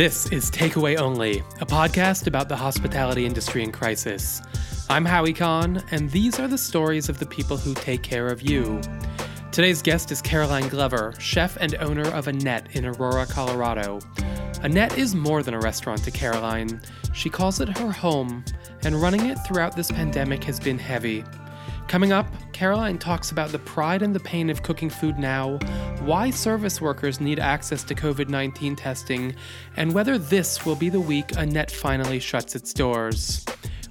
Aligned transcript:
This 0.00 0.32
is 0.32 0.50
Takeaway 0.50 0.98
Only, 0.98 1.40
a 1.60 1.66
podcast 1.66 2.26
about 2.26 2.48
the 2.48 2.56
hospitality 2.56 3.26
industry 3.26 3.62
in 3.62 3.70
crisis. 3.70 4.40
I'm 4.88 5.04
Howie 5.04 5.34
Kahn, 5.34 5.84
and 5.90 6.10
these 6.10 6.40
are 6.40 6.48
the 6.48 6.56
stories 6.56 7.10
of 7.10 7.18
the 7.18 7.26
people 7.26 7.58
who 7.58 7.74
take 7.74 8.02
care 8.02 8.28
of 8.28 8.40
you. 8.40 8.80
Today's 9.52 9.82
guest 9.82 10.10
is 10.10 10.22
Caroline 10.22 10.70
Glover, 10.70 11.12
chef 11.18 11.58
and 11.60 11.74
owner 11.74 12.08
of 12.14 12.28
Annette 12.28 12.74
in 12.74 12.86
Aurora, 12.86 13.26
Colorado. 13.26 13.98
Annette 14.62 14.96
is 14.96 15.14
more 15.14 15.42
than 15.42 15.52
a 15.52 15.60
restaurant 15.60 16.02
to 16.04 16.10
Caroline. 16.10 16.80
She 17.12 17.28
calls 17.28 17.60
it 17.60 17.68
her 17.76 17.92
home, 17.92 18.42
and 18.82 19.02
running 19.02 19.26
it 19.26 19.36
throughout 19.46 19.76
this 19.76 19.90
pandemic 19.90 20.42
has 20.44 20.58
been 20.58 20.78
heavy. 20.78 21.24
Coming 21.88 22.10
up, 22.10 22.26
Caroline 22.60 22.98
talks 22.98 23.30
about 23.30 23.52
the 23.52 23.58
pride 23.58 24.02
and 24.02 24.14
the 24.14 24.20
pain 24.20 24.50
of 24.50 24.62
cooking 24.62 24.90
food 24.90 25.18
now, 25.18 25.56
why 26.00 26.28
service 26.28 26.78
workers 26.78 27.18
need 27.18 27.38
access 27.38 27.82
to 27.84 27.94
COVID 27.94 28.28
19 28.28 28.76
testing, 28.76 29.34
and 29.78 29.94
whether 29.94 30.18
this 30.18 30.66
will 30.66 30.76
be 30.76 30.90
the 30.90 31.00
week 31.00 31.34
Annette 31.38 31.70
finally 31.70 32.18
shuts 32.18 32.54
its 32.54 32.74
doors. 32.74 33.46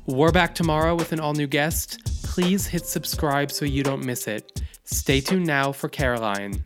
We're 0.06 0.32
back 0.32 0.54
tomorrow 0.54 0.94
with 0.94 1.14
an 1.14 1.20
all 1.20 1.34
new 1.34 1.48
guest. 1.48 1.98
Please 2.22 2.68
hit 2.68 2.86
subscribe 2.86 3.52
so 3.52 3.66
you 3.66 3.82
don't 3.82 4.06
miss 4.06 4.28
it. 4.28 4.62
Stay 4.84 5.20
tuned 5.20 5.48
now 5.48 5.72
for 5.72 5.90
Caroline. 5.90 6.64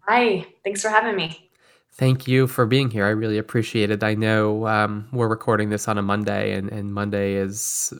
Hi, 0.00 0.46
thanks 0.64 0.82
for 0.82 0.90
having 0.90 1.16
me. 1.16 1.49
Thank 1.92 2.26
you 2.26 2.46
for 2.46 2.66
being 2.66 2.90
here. 2.90 3.04
I 3.04 3.10
really 3.10 3.38
appreciate 3.38 3.90
it. 3.90 4.02
I 4.02 4.14
know 4.14 4.66
um, 4.66 5.08
we're 5.12 5.28
recording 5.28 5.70
this 5.70 5.88
on 5.88 5.98
a 5.98 6.02
Monday, 6.02 6.52
and, 6.52 6.70
and 6.70 6.94
Monday 6.94 7.34
is 7.34 7.92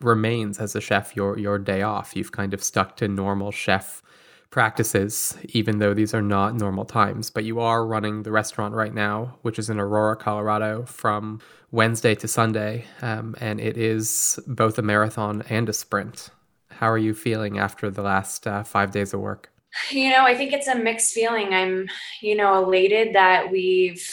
remains 0.00 0.58
as 0.58 0.74
a 0.74 0.80
chef 0.80 1.14
your 1.14 1.38
your 1.38 1.58
day 1.58 1.82
off. 1.82 2.16
You've 2.16 2.32
kind 2.32 2.54
of 2.54 2.62
stuck 2.62 2.96
to 2.96 3.08
normal 3.08 3.50
chef 3.50 4.02
practices, 4.50 5.36
even 5.48 5.78
though 5.78 5.94
these 5.94 6.14
are 6.14 6.22
not 6.22 6.54
normal 6.54 6.84
times. 6.84 7.30
But 7.30 7.44
you 7.44 7.58
are 7.60 7.86
running 7.86 8.22
the 8.22 8.30
restaurant 8.30 8.74
right 8.74 8.94
now, 8.94 9.38
which 9.42 9.58
is 9.58 9.70
in 9.70 9.80
Aurora, 9.80 10.16
Colorado, 10.16 10.84
from 10.84 11.40
Wednesday 11.70 12.14
to 12.16 12.28
Sunday, 12.28 12.84
um, 13.00 13.34
and 13.40 13.60
it 13.60 13.76
is 13.76 14.38
both 14.46 14.78
a 14.78 14.82
marathon 14.82 15.42
and 15.48 15.68
a 15.68 15.72
sprint. 15.72 16.30
How 16.70 16.90
are 16.90 16.98
you 16.98 17.14
feeling 17.14 17.58
after 17.58 17.90
the 17.90 18.02
last 18.02 18.46
uh, 18.46 18.62
five 18.62 18.92
days 18.92 19.14
of 19.14 19.20
work? 19.20 19.50
You 19.90 20.10
know, 20.10 20.24
I 20.24 20.34
think 20.34 20.52
it's 20.52 20.68
a 20.68 20.74
mixed 20.74 21.14
feeling. 21.14 21.54
I'm, 21.54 21.88
you 22.20 22.36
know, 22.36 22.62
elated 22.62 23.14
that 23.14 23.50
we've 23.50 24.06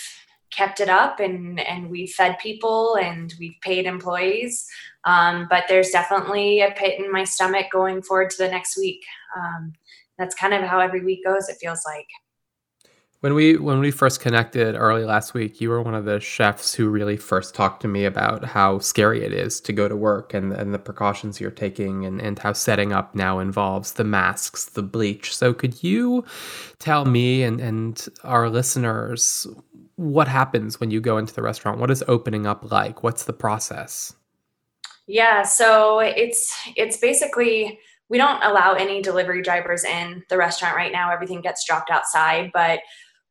kept 0.51 0.79
it 0.79 0.89
up 0.89 1.19
and 1.19 1.59
and 1.59 1.89
we've 1.89 2.09
fed 2.11 2.37
people 2.39 2.95
and 2.95 3.33
we've 3.39 3.55
paid 3.61 3.85
employees. 3.85 4.65
Um, 5.05 5.47
but 5.49 5.65
there's 5.67 5.89
definitely 5.89 6.61
a 6.61 6.71
pit 6.71 6.99
in 6.99 7.11
my 7.11 7.23
stomach 7.23 7.67
going 7.71 8.01
forward 8.01 8.29
to 8.31 8.37
the 8.37 8.49
next 8.49 8.77
week. 8.77 9.03
Um, 9.37 9.73
that's 10.17 10.35
kind 10.35 10.53
of 10.53 10.61
how 10.63 10.79
every 10.79 11.03
week 11.03 11.23
goes. 11.25 11.49
It 11.49 11.57
feels 11.61 11.81
like. 11.85 12.07
When 13.21 13.33
we 13.33 13.57
when 13.57 13.79
we 13.81 13.91
first 13.91 14.21
connected 14.21 14.75
early 14.75 15.03
last 15.03 15.33
week, 15.33 15.59
you 15.59 15.69
were 15.69 15.81
one 15.81 15.93
of 15.93 16.05
the 16.05 16.21
chefs 16.21 16.73
who 16.73 16.87
really 16.87 17.17
first 17.17 17.53
talked 17.53 17.81
to 17.81 17.89
me 17.89 18.05
about 18.05 18.45
how 18.45 18.79
scary 18.79 19.25
it 19.25 19.33
is 19.33 19.59
to 19.61 19.73
go 19.73 19.89
to 19.89 19.95
work 19.95 20.33
and, 20.33 20.53
and 20.53 20.73
the 20.73 20.79
precautions 20.79 21.41
you're 21.41 21.51
taking 21.51 22.05
and, 22.05 22.21
and 22.21 22.39
how 22.39 22.53
setting 22.53 22.93
up 22.93 23.13
now 23.13 23.39
involves 23.39 23.93
the 23.93 24.05
masks, 24.05 24.63
the 24.67 24.81
bleach. 24.81 25.35
So 25.35 25.53
could 25.53 25.83
you 25.83 26.23
tell 26.79 27.03
me 27.03 27.43
and, 27.43 27.59
and 27.59 28.07
our 28.23 28.49
listeners 28.49 29.45
what 29.97 30.29
happens 30.29 30.79
when 30.79 30.89
you 30.89 31.01
go 31.01 31.17
into 31.17 31.33
the 31.33 31.41
restaurant? 31.41 31.77
What 31.77 31.91
is 31.91 32.01
opening 32.07 32.47
up 32.47 32.71
like? 32.71 33.03
What's 33.03 33.25
the 33.25 33.33
process? 33.33 34.15
Yeah, 35.07 35.43
so 35.43 35.99
it's 35.99 36.57
it's 36.77 36.95
basically 36.95 37.79
we 38.07 38.17
don't 38.17 38.41
allow 38.43 38.75
any 38.75 39.01
delivery 39.01 39.41
drivers 39.41 39.83
in 39.83 40.23
the 40.29 40.37
restaurant 40.37 40.77
right 40.77 40.93
now. 40.93 41.11
Everything 41.11 41.41
gets 41.41 41.65
dropped 41.65 41.89
outside, 41.89 42.51
but 42.53 42.79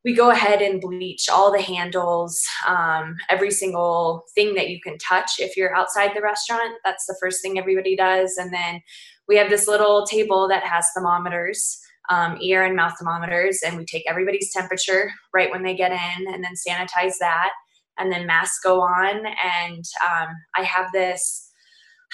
we 0.05 0.15
go 0.15 0.31
ahead 0.31 0.61
and 0.61 0.79
bleach 0.79 1.27
all 1.29 1.51
the 1.51 1.61
handles, 1.61 2.41
um, 2.65 3.17
every 3.29 3.51
single 3.51 4.23
thing 4.33 4.53
that 4.55 4.69
you 4.69 4.79
can 4.81 4.97
touch 4.97 5.39
if 5.39 5.57
you're 5.57 5.75
outside 5.75 6.11
the 6.15 6.21
restaurant. 6.21 6.73
That's 6.85 7.05
the 7.05 7.17
first 7.19 7.41
thing 7.41 7.59
everybody 7.59 7.95
does. 7.95 8.37
And 8.37 8.53
then 8.53 8.81
we 9.27 9.35
have 9.35 9.49
this 9.49 9.67
little 9.67 10.05
table 10.05 10.47
that 10.47 10.63
has 10.63 10.87
thermometers, 10.95 11.79
um, 12.09 12.37
ear 12.41 12.63
and 12.63 12.75
mouth 12.75 12.93
thermometers, 12.97 13.59
and 13.65 13.77
we 13.77 13.85
take 13.85 14.09
everybody's 14.09 14.53
temperature 14.53 15.11
right 15.33 15.51
when 15.51 15.63
they 15.63 15.75
get 15.75 15.91
in 15.91 16.33
and 16.33 16.43
then 16.43 16.53
sanitize 16.53 17.13
that. 17.19 17.51
And 17.97 18.09
then 18.09 18.25
masks 18.25 18.59
go 18.63 18.79
on. 18.79 19.17
And 19.17 19.83
um, 20.01 20.29
I 20.55 20.63
have 20.63 20.89
this 20.93 21.48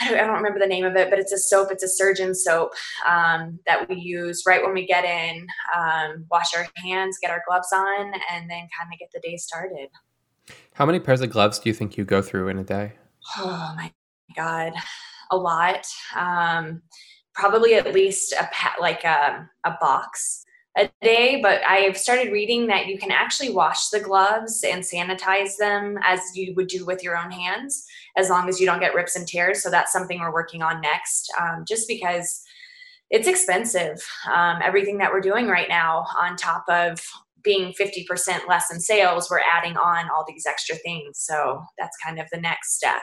I 0.01 0.09
don't, 0.09 0.19
I 0.19 0.25
don't, 0.25 0.35
remember 0.35 0.59
the 0.59 0.67
name 0.67 0.85
of 0.85 0.95
it, 0.95 1.09
but 1.09 1.19
it's 1.19 1.31
a 1.31 1.37
soap. 1.37 1.69
It's 1.71 1.83
a 1.83 1.87
surgeon 1.87 2.35
soap 2.35 2.73
um, 3.07 3.59
that 3.65 3.87
we 3.87 3.95
use 3.95 4.43
right 4.45 4.61
when 4.61 4.73
we 4.73 4.85
get 4.85 5.05
in, 5.05 5.47
um, 5.75 6.25
wash 6.29 6.55
our 6.55 6.67
hands, 6.75 7.17
get 7.21 7.31
our 7.31 7.41
gloves 7.47 7.69
on, 7.73 8.13
and 8.31 8.49
then 8.49 8.67
kind 8.77 8.91
of 8.91 8.99
get 8.99 9.09
the 9.13 9.21
day 9.21 9.37
started. 9.37 9.87
How 10.73 10.85
many 10.85 10.99
pairs 10.99 11.21
of 11.21 11.29
gloves 11.29 11.59
do 11.59 11.69
you 11.69 11.73
think 11.73 11.97
you 11.97 12.03
go 12.03 12.21
through 12.21 12.49
in 12.49 12.57
a 12.57 12.63
day? 12.63 12.93
Oh 13.37 13.73
my 13.77 13.91
God, 14.35 14.73
a 15.31 15.37
lot. 15.37 15.87
Um, 16.15 16.81
probably 17.33 17.75
at 17.75 17.93
least 17.93 18.33
a 18.33 18.47
like 18.79 19.03
a, 19.03 19.49
a 19.65 19.77
box 19.79 20.45
a 20.77 20.89
day, 21.01 21.39
but 21.41 21.61
I've 21.65 21.97
started 21.97 22.33
reading 22.33 22.67
that 22.67 22.87
you 22.87 22.97
can 22.97 23.11
actually 23.11 23.51
wash 23.51 23.89
the 23.89 23.99
gloves 23.99 24.63
and 24.63 24.83
sanitize 24.83 25.55
them 25.57 25.97
as 26.03 26.19
you 26.33 26.53
would 26.55 26.67
do 26.67 26.85
with 26.85 27.01
your 27.01 27.17
own 27.17 27.31
hands, 27.31 27.85
as 28.17 28.29
long 28.29 28.47
as 28.49 28.59
you 28.59 28.65
don't 28.65 28.79
get 28.79 28.93
rips 28.93 29.15
and 29.15 29.27
tears. 29.27 29.61
So 29.61 29.69
that's 29.69 29.91
something 29.91 30.19
we're 30.19 30.33
working 30.33 30.61
on 30.61 30.81
next, 30.81 31.31
um, 31.39 31.65
just 31.67 31.87
because 31.87 32.43
it's 33.09 33.27
expensive. 33.27 34.05
Um, 34.31 34.59
everything 34.63 34.97
that 34.99 35.11
we're 35.11 35.21
doing 35.21 35.47
right 35.47 35.69
now, 35.69 36.05
on 36.19 36.35
top 36.35 36.63
of 36.69 36.99
being 37.43 37.73
50% 37.73 38.47
less 38.47 38.73
in 38.73 38.79
sales, 38.79 39.29
we're 39.29 39.39
adding 39.39 39.77
on 39.77 40.09
all 40.09 40.25
these 40.27 40.45
extra 40.45 40.75
things. 40.77 41.19
So 41.19 41.61
that's 41.77 41.95
kind 42.03 42.19
of 42.19 42.27
the 42.31 42.41
next 42.41 42.75
step. 42.75 43.01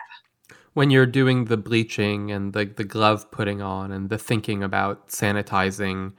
When 0.75 0.91
you're 0.91 1.07
doing 1.07 1.45
the 1.45 1.57
bleaching 1.57 2.31
and 2.33 2.53
the, 2.53 2.65
the 2.65 2.85
glove 2.85 3.31
putting 3.31 3.63
on 3.63 3.93
and 3.93 4.11
the 4.11 4.19
thinking 4.19 4.63
about 4.63 5.09
sanitizing, 5.09 6.15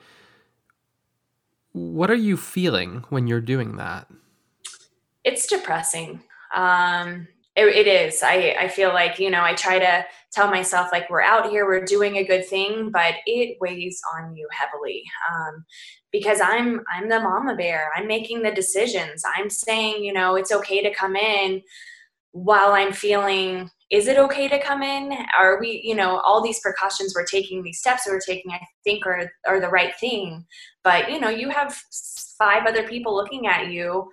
what 1.73 2.09
are 2.09 2.15
you 2.15 2.37
feeling 2.37 3.03
when 3.09 3.27
you're 3.27 3.41
doing 3.41 3.77
that? 3.77 4.07
It's 5.23 5.47
depressing. 5.47 6.21
Um, 6.55 7.27
it, 7.55 7.65
it 7.65 7.87
is. 7.87 8.23
I, 8.23 8.55
I 8.59 8.67
feel 8.67 8.89
like, 8.89 9.19
you 9.19 9.29
know, 9.29 9.43
I 9.43 9.53
try 9.53 9.79
to 9.79 10.05
tell 10.31 10.49
myself, 10.49 10.89
like, 10.91 11.09
we're 11.09 11.21
out 11.21 11.49
here, 11.49 11.65
we're 11.65 11.85
doing 11.85 12.17
a 12.17 12.25
good 12.25 12.45
thing, 12.47 12.89
but 12.91 13.15
it 13.25 13.57
weighs 13.61 14.01
on 14.15 14.35
you 14.35 14.47
heavily. 14.51 15.03
Um, 15.31 15.65
because 16.11 16.39
I'm 16.41 16.81
I'm 16.93 17.09
the 17.09 17.19
mama 17.19 17.55
bear. 17.55 17.89
I'm 17.95 18.07
making 18.07 18.43
the 18.43 18.51
decisions. 18.51 19.23
I'm 19.35 19.49
saying, 19.49 20.03
you 20.03 20.13
know, 20.13 20.35
it's 20.35 20.51
okay 20.51 20.81
to 20.83 20.93
come 20.93 21.15
in 21.15 21.61
while 22.31 22.73
I'm 22.73 22.93
feeling 22.93 23.69
is 23.93 24.07
it 24.07 24.17
okay 24.17 24.47
to 24.47 24.59
come 24.59 24.81
in? 24.81 25.15
Are 25.37 25.59
we, 25.59 25.79
you 25.83 25.93
know, 25.93 26.17
all 26.21 26.41
these 26.41 26.59
precautions 26.61 27.13
we're 27.15 27.25
taking, 27.25 27.61
these 27.61 27.77
steps 27.77 28.07
we're 28.07 28.19
taking, 28.19 28.51
I 28.51 28.59
think 28.83 29.05
are 29.05 29.31
are 29.47 29.59
the 29.59 29.69
right 29.69 29.93
thing. 29.99 30.45
But 30.83 31.11
you 31.11 31.19
know, 31.19 31.29
you 31.29 31.49
have 31.49 31.79
five 32.39 32.65
other 32.65 32.87
people 32.87 33.15
looking 33.15 33.45
at 33.45 33.67
you 33.67 34.09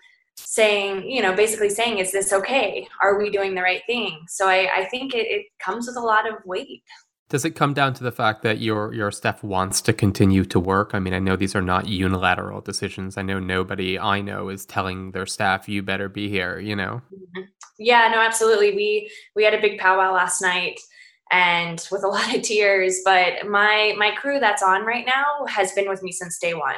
saying, 0.46 1.08
you 1.08 1.22
know, 1.22 1.34
basically 1.34 1.70
saying, 1.70 1.98
is 1.98 2.12
this 2.12 2.32
okay? 2.32 2.86
Are 3.02 3.18
we 3.18 3.30
doing 3.30 3.54
the 3.54 3.62
right 3.62 3.82
thing? 3.86 4.24
So 4.28 4.48
I, 4.48 4.68
I 4.74 4.84
think 4.86 5.14
it, 5.14 5.26
it 5.28 5.46
comes 5.58 5.86
with 5.86 5.96
a 5.96 6.00
lot 6.00 6.28
of 6.28 6.36
weight. 6.44 6.82
Does 7.30 7.44
it 7.44 7.52
come 7.52 7.74
down 7.74 7.94
to 7.94 8.02
the 8.02 8.10
fact 8.10 8.42
that 8.42 8.60
your 8.60 8.92
your 8.92 9.12
staff 9.12 9.44
wants 9.44 9.80
to 9.82 9.92
continue 9.92 10.44
to 10.46 10.58
work? 10.58 10.90
I 10.94 10.98
mean, 10.98 11.14
I 11.14 11.20
know 11.20 11.36
these 11.36 11.54
are 11.54 11.62
not 11.62 11.88
unilateral 11.88 12.60
decisions. 12.60 13.16
I 13.16 13.22
know 13.22 13.38
nobody 13.38 14.00
I 14.00 14.20
know 14.20 14.48
is 14.48 14.66
telling 14.66 15.12
their 15.12 15.26
staff 15.26 15.68
you 15.68 15.80
better 15.80 16.08
be 16.08 16.28
here, 16.28 16.58
you 16.58 16.74
know. 16.74 17.02
Mm-hmm. 17.14 17.42
Yeah, 17.78 18.08
no, 18.12 18.20
absolutely. 18.20 18.74
We 18.74 19.10
we 19.36 19.44
had 19.44 19.54
a 19.54 19.60
big 19.60 19.78
powwow 19.78 20.12
last 20.12 20.42
night 20.42 20.80
and 21.30 21.86
with 21.92 22.02
a 22.02 22.08
lot 22.08 22.34
of 22.34 22.42
tears, 22.42 23.00
but 23.04 23.46
my 23.48 23.94
my 23.96 24.10
crew 24.10 24.40
that's 24.40 24.62
on 24.62 24.84
right 24.84 25.06
now 25.06 25.46
has 25.46 25.70
been 25.72 25.88
with 25.88 26.02
me 26.02 26.10
since 26.10 26.36
day 26.38 26.54
1. 26.54 26.74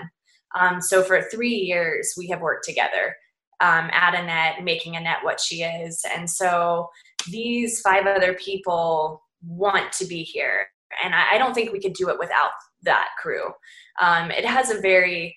Um, 0.61 0.83
so 0.83 1.03
for 1.03 1.23
3 1.23 1.49
years 1.49 2.13
we 2.19 2.29
have 2.29 2.43
worked 2.43 2.67
together. 2.67 3.17
Um, 3.63 3.89
at 3.93 4.15
Annette, 4.15 4.65
making 4.65 4.97
Annette 4.97 5.23
what 5.23 5.41
she 5.41 5.63
is. 5.63 6.05
And 6.17 6.29
so 6.29 6.89
these 7.31 7.81
five 7.81 8.07
other 8.07 8.35
people 8.35 9.23
want 9.47 9.93
to 9.93 10.05
be 10.05 10.25
here. 10.25 10.67
And 11.05 11.15
I, 11.15 11.35
I 11.35 11.39
don't 11.39 11.55
think 11.55 11.73
we 11.73 11.81
could 11.81 11.93
do 11.93 12.11
it 12.11 12.19
without 12.19 12.51
that 12.83 13.11
crew. 13.21 13.53
Um, 14.01 14.33
it 14.33 14.45
has 14.45 14.71
a 14.71 14.81
very 14.81 15.37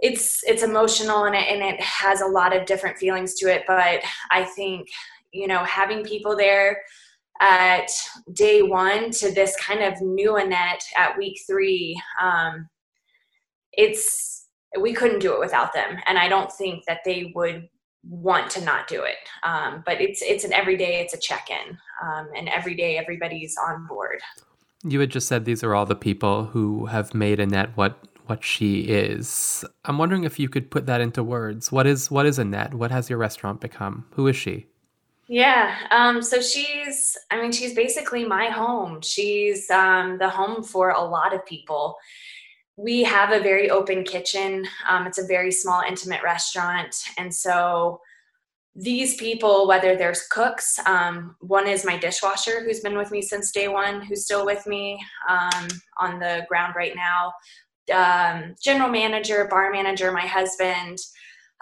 it's 0.00 0.42
it's 0.44 0.62
emotional 0.62 1.24
and 1.24 1.34
it, 1.34 1.46
and 1.48 1.62
it 1.62 1.80
has 1.80 2.20
a 2.20 2.26
lot 2.26 2.54
of 2.54 2.66
different 2.66 2.98
feelings 2.98 3.34
to 3.34 3.46
it 3.46 3.62
but 3.66 4.00
i 4.30 4.44
think 4.44 4.88
you 5.32 5.46
know 5.46 5.62
having 5.64 6.04
people 6.04 6.36
there 6.36 6.82
at 7.40 7.88
day 8.32 8.62
one 8.62 9.10
to 9.10 9.32
this 9.32 9.56
kind 9.56 9.82
of 9.82 10.00
new 10.00 10.36
annette 10.36 10.82
at 10.96 11.16
week 11.16 11.40
three 11.46 12.00
um, 12.20 12.68
it's 13.72 14.43
we 14.80 14.92
couldn't 14.92 15.20
do 15.20 15.32
it 15.32 15.40
without 15.40 15.72
them 15.72 15.98
and 16.06 16.18
i 16.18 16.28
don't 16.28 16.52
think 16.52 16.84
that 16.86 17.00
they 17.04 17.32
would 17.34 17.68
want 18.08 18.50
to 18.50 18.64
not 18.64 18.86
do 18.88 19.02
it. 19.02 19.16
Um, 19.42 19.82
but 19.84 20.00
it's 20.00 20.22
it's 20.22 20.44
an 20.44 20.52
everyday, 20.52 21.00
it's 21.00 21.14
a 21.14 21.18
check-in, 21.18 21.78
um, 22.02 22.28
and 22.36 22.48
every 22.48 22.74
day 22.74 22.98
everybody's 22.98 23.56
on 23.56 23.86
board. 23.86 24.20
You 24.82 25.00
had 25.00 25.10
just 25.10 25.28
said 25.28 25.44
these 25.44 25.64
are 25.64 25.74
all 25.74 25.86
the 25.86 25.96
people 25.96 26.44
who 26.46 26.86
have 26.86 27.14
made 27.14 27.40
Annette 27.40 27.76
what 27.76 27.98
what 28.26 28.42
she 28.42 28.80
is. 28.80 29.64
I'm 29.84 29.98
wondering 29.98 30.24
if 30.24 30.38
you 30.38 30.48
could 30.48 30.70
put 30.70 30.86
that 30.86 31.00
into 31.00 31.22
words. 31.22 31.72
What 31.72 31.86
is 31.86 32.10
what 32.10 32.26
is 32.26 32.38
Annette? 32.38 32.74
What 32.74 32.90
has 32.90 33.08
your 33.08 33.18
restaurant 33.18 33.60
become? 33.60 34.06
Who 34.12 34.26
is 34.26 34.36
she? 34.36 34.66
Yeah. 35.26 35.74
Um, 35.90 36.20
so 36.20 36.42
she's, 36.42 37.16
I 37.30 37.40
mean, 37.40 37.50
she's 37.50 37.72
basically 37.72 38.26
my 38.26 38.50
home. 38.50 39.00
She's 39.00 39.70
um, 39.70 40.18
the 40.18 40.28
home 40.28 40.62
for 40.62 40.90
a 40.90 41.00
lot 41.02 41.34
of 41.34 41.46
people. 41.46 41.96
We 42.76 43.04
have 43.04 43.32
a 43.32 43.42
very 43.42 43.70
open 43.70 44.04
kitchen. 44.04 44.66
Um, 44.88 45.06
it's 45.06 45.18
a 45.18 45.26
very 45.26 45.52
small, 45.52 45.82
intimate 45.86 46.22
restaurant. 46.22 46.96
And 47.18 47.32
so 47.32 48.00
these 48.74 49.16
people, 49.16 49.68
whether 49.68 49.96
there's 49.96 50.26
cooks, 50.28 50.78
um, 50.86 51.36
one 51.40 51.68
is 51.68 51.84
my 51.84 51.96
dishwasher 51.96 52.64
who's 52.64 52.80
been 52.80 52.98
with 52.98 53.12
me 53.12 53.22
since 53.22 53.52
day 53.52 53.68
one, 53.68 54.00
who's 54.02 54.24
still 54.24 54.44
with 54.44 54.66
me 54.66 55.00
um, 55.28 55.68
on 56.00 56.18
the 56.18 56.44
ground 56.48 56.74
right 56.76 56.94
now, 56.96 57.32
um, 57.94 58.56
general 58.62 58.90
manager, 58.90 59.46
bar 59.48 59.70
manager, 59.70 60.10
my 60.10 60.26
husband 60.26 60.98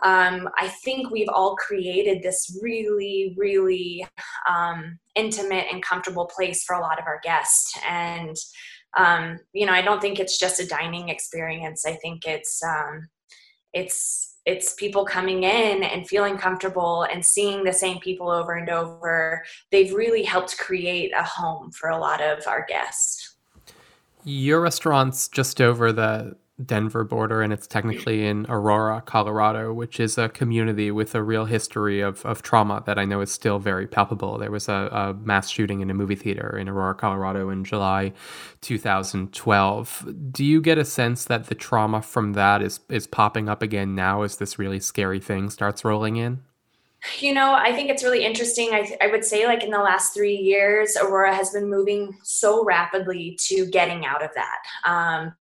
um, 0.02 0.48
I 0.58 0.68
think 0.84 1.10
we've 1.10 1.28
all 1.28 1.54
created 1.56 2.22
this 2.22 2.58
really, 2.60 3.34
really 3.38 4.04
um, 4.48 4.98
intimate 5.14 5.66
and 5.70 5.82
comfortable 5.82 6.26
place 6.26 6.64
for 6.64 6.74
a 6.74 6.80
lot 6.80 6.98
of 6.98 7.06
our 7.06 7.20
guests. 7.22 7.72
And, 7.88 8.36
um, 8.96 9.38
you 9.52 9.66
know, 9.66 9.72
I 9.72 9.82
don't 9.82 10.00
think 10.00 10.18
it's 10.20 10.38
just 10.38 10.60
a 10.60 10.66
dining 10.66 11.08
experience. 11.08 11.86
I 11.86 11.94
think 11.94 12.26
it's, 12.26 12.62
um, 12.62 13.08
it's, 13.72 14.36
it's 14.44 14.74
people 14.74 15.04
coming 15.04 15.44
in 15.44 15.82
and 15.84 16.06
feeling 16.06 16.36
comfortable 16.36 17.04
and 17.04 17.24
seeing 17.24 17.62
the 17.64 17.72
same 17.72 18.00
people 18.00 18.28
over 18.28 18.54
and 18.54 18.68
over. 18.68 19.42
They've 19.70 19.92
really 19.94 20.24
helped 20.24 20.58
create 20.58 21.12
a 21.16 21.22
home 21.22 21.70
for 21.70 21.90
a 21.90 21.98
lot 21.98 22.20
of 22.20 22.46
our 22.46 22.66
guests. 22.66 23.36
Your 24.24 24.60
restaurant's 24.60 25.28
just 25.28 25.60
over 25.60 25.92
the 25.92 26.36
Denver 26.64 27.02
border, 27.02 27.42
and 27.42 27.52
it's 27.52 27.66
technically 27.66 28.26
in 28.26 28.46
Aurora, 28.48 29.02
Colorado, 29.04 29.72
which 29.72 29.98
is 29.98 30.18
a 30.18 30.28
community 30.28 30.90
with 30.90 31.14
a 31.14 31.22
real 31.22 31.46
history 31.46 32.00
of, 32.00 32.24
of 32.26 32.42
trauma 32.42 32.82
that 32.86 32.98
I 32.98 33.04
know 33.04 33.20
is 33.20 33.32
still 33.32 33.58
very 33.58 33.86
palpable. 33.86 34.38
There 34.38 34.50
was 34.50 34.68
a, 34.68 34.88
a 34.92 35.14
mass 35.14 35.48
shooting 35.48 35.80
in 35.80 35.90
a 35.90 35.94
movie 35.94 36.14
theater 36.14 36.56
in 36.56 36.68
Aurora, 36.68 36.94
Colorado 36.94 37.48
in 37.48 37.64
July 37.64 38.12
2012. 38.60 40.08
Do 40.30 40.44
you 40.44 40.60
get 40.60 40.78
a 40.78 40.84
sense 40.84 41.24
that 41.24 41.46
the 41.46 41.54
trauma 41.54 42.02
from 42.02 42.34
that 42.34 42.62
is, 42.62 42.80
is 42.88 43.06
popping 43.06 43.48
up 43.48 43.62
again 43.62 43.94
now 43.94 44.22
as 44.22 44.36
this 44.36 44.58
really 44.58 44.80
scary 44.80 45.20
thing 45.20 45.48
starts 45.50 45.84
rolling 45.84 46.16
in? 46.16 46.42
You 47.18 47.34
know, 47.34 47.52
I 47.52 47.72
think 47.72 47.90
it's 47.90 48.04
really 48.04 48.24
interesting. 48.24 48.70
I, 48.72 48.96
I 49.00 49.08
would 49.08 49.24
say, 49.24 49.46
like, 49.46 49.64
in 49.64 49.70
the 49.70 49.80
last 49.80 50.14
three 50.14 50.36
years, 50.36 50.96
Aurora 50.96 51.34
has 51.34 51.50
been 51.50 51.68
moving 51.68 52.16
so 52.22 52.64
rapidly 52.64 53.36
to 53.46 53.66
getting 53.66 54.06
out 54.06 54.22
of 54.22 54.30
that. 54.34 54.58
Um, 54.84 55.34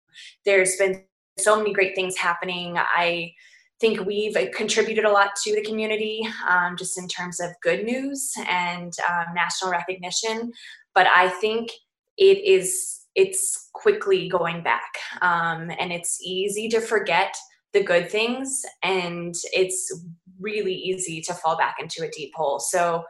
there's 0.46 0.76
been 0.78 1.04
so 1.38 1.58
many 1.58 1.74
great 1.74 1.96
things 1.96 2.18
happening. 2.18 2.78
I 2.78 3.34
think 3.80 4.06
we've 4.06 4.36
contributed 4.54 5.06
a 5.06 5.12
lot 5.12 5.36
to 5.44 5.56
the 5.56 5.64
community 5.64 6.22
um, 6.48 6.78
just 6.78 6.98
in 6.98 7.08
terms 7.08 7.40
of 7.40 7.50
good 7.64 7.84
news 7.84 8.32
and 8.48 8.94
um, 9.10 9.34
national 9.34 9.72
recognition. 9.72 10.52
But 10.94 11.08
I 11.08 11.30
think 11.30 11.72
it 12.18 12.44
is 12.46 13.00
it's 13.16 13.70
quickly 13.74 14.30
going 14.30 14.64
back 14.64 14.94
um, 15.22 15.70
and 15.80 15.92
it's 15.92 16.22
easy 16.22 16.70
to 16.70 16.80
forget 16.80 17.36
the 17.74 17.84
good 17.84 18.10
things 18.10 18.62
and 18.84 19.34
it's 19.54 20.06
really 20.40 20.74
easy 20.74 21.22
to 21.22 21.34
fall 21.34 21.58
back 21.58 21.76
into 21.80 22.04
a 22.04 22.10
deep 22.10 22.32
hole 22.36 22.60
so 22.60 23.04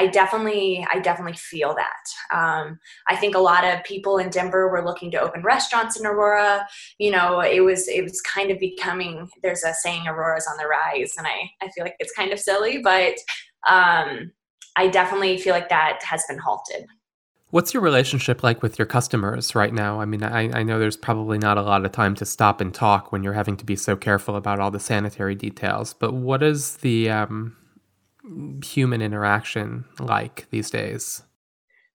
I 0.00 0.06
definitely, 0.06 0.86
I 0.92 1.00
definitely 1.00 1.36
feel 1.36 1.74
that. 1.74 2.36
Um, 2.36 2.78
I 3.08 3.16
think 3.16 3.34
a 3.34 3.40
lot 3.40 3.64
of 3.64 3.82
people 3.82 4.18
in 4.18 4.30
Denver 4.30 4.68
were 4.68 4.84
looking 4.84 5.10
to 5.10 5.20
open 5.20 5.42
restaurants 5.42 5.98
in 5.98 6.06
Aurora. 6.06 6.66
You 6.98 7.10
know, 7.10 7.40
it 7.40 7.60
was, 7.60 7.88
it 7.88 8.02
was 8.02 8.20
kind 8.20 8.50
of 8.50 8.60
becoming. 8.60 9.28
There's 9.42 9.64
a 9.64 9.74
saying, 9.74 10.06
"Aurora's 10.06 10.46
on 10.48 10.56
the 10.56 10.68
rise," 10.68 11.14
and 11.18 11.26
I, 11.26 11.50
I 11.60 11.68
feel 11.70 11.84
like 11.84 11.96
it's 11.98 12.14
kind 12.14 12.32
of 12.32 12.38
silly, 12.38 12.78
but 12.78 13.14
um, 13.68 14.30
I 14.76 14.86
definitely 14.88 15.36
feel 15.38 15.52
like 15.52 15.68
that 15.70 16.00
has 16.04 16.22
been 16.28 16.38
halted. 16.38 16.86
What's 17.50 17.72
your 17.72 17.82
relationship 17.82 18.42
like 18.42 18.62
with 18.62 18.78
your 18.78 18.84
customers 18.86 19.54
right 19.54 19.72
now? 19.72 20.00
I 20.00 20.04
mean, 20.04 20.22
I, 20.22 20.58
I 20.58 20.62
know 20.62 20.78
there's 20.78 20.98
probably 20.98 21.38
not 21.38 21.56
a 21.56 21.62
lot 21.62 21.86
of 21.86 21.92
time 21.92 22.14
to 22.16 22.26
stop 22.26 22.60
and 22.60 22.74
talk 22.74 23.10
when 23.10 23.22
you're 23.22 23.32
having 23.32 23.56
to 23.56 23.64
be 23.64 23.74
so 23.74 23.96
careful 23.96 24.36
about 24.36 24.60
all 24.60 24.70
the 24.70 24.78
sanitary 24.78 25.34
details, 25.34 25.94
but 25.94 26.12
what 26.12 26.42
is 26.42 26.76
the 26.78 27.08
um, 27.08 27.56
human 28.62 29.00
interaction 29.00 29.86
like 29.98 30.46
these 30.50 30.70
days? 30.70 31.22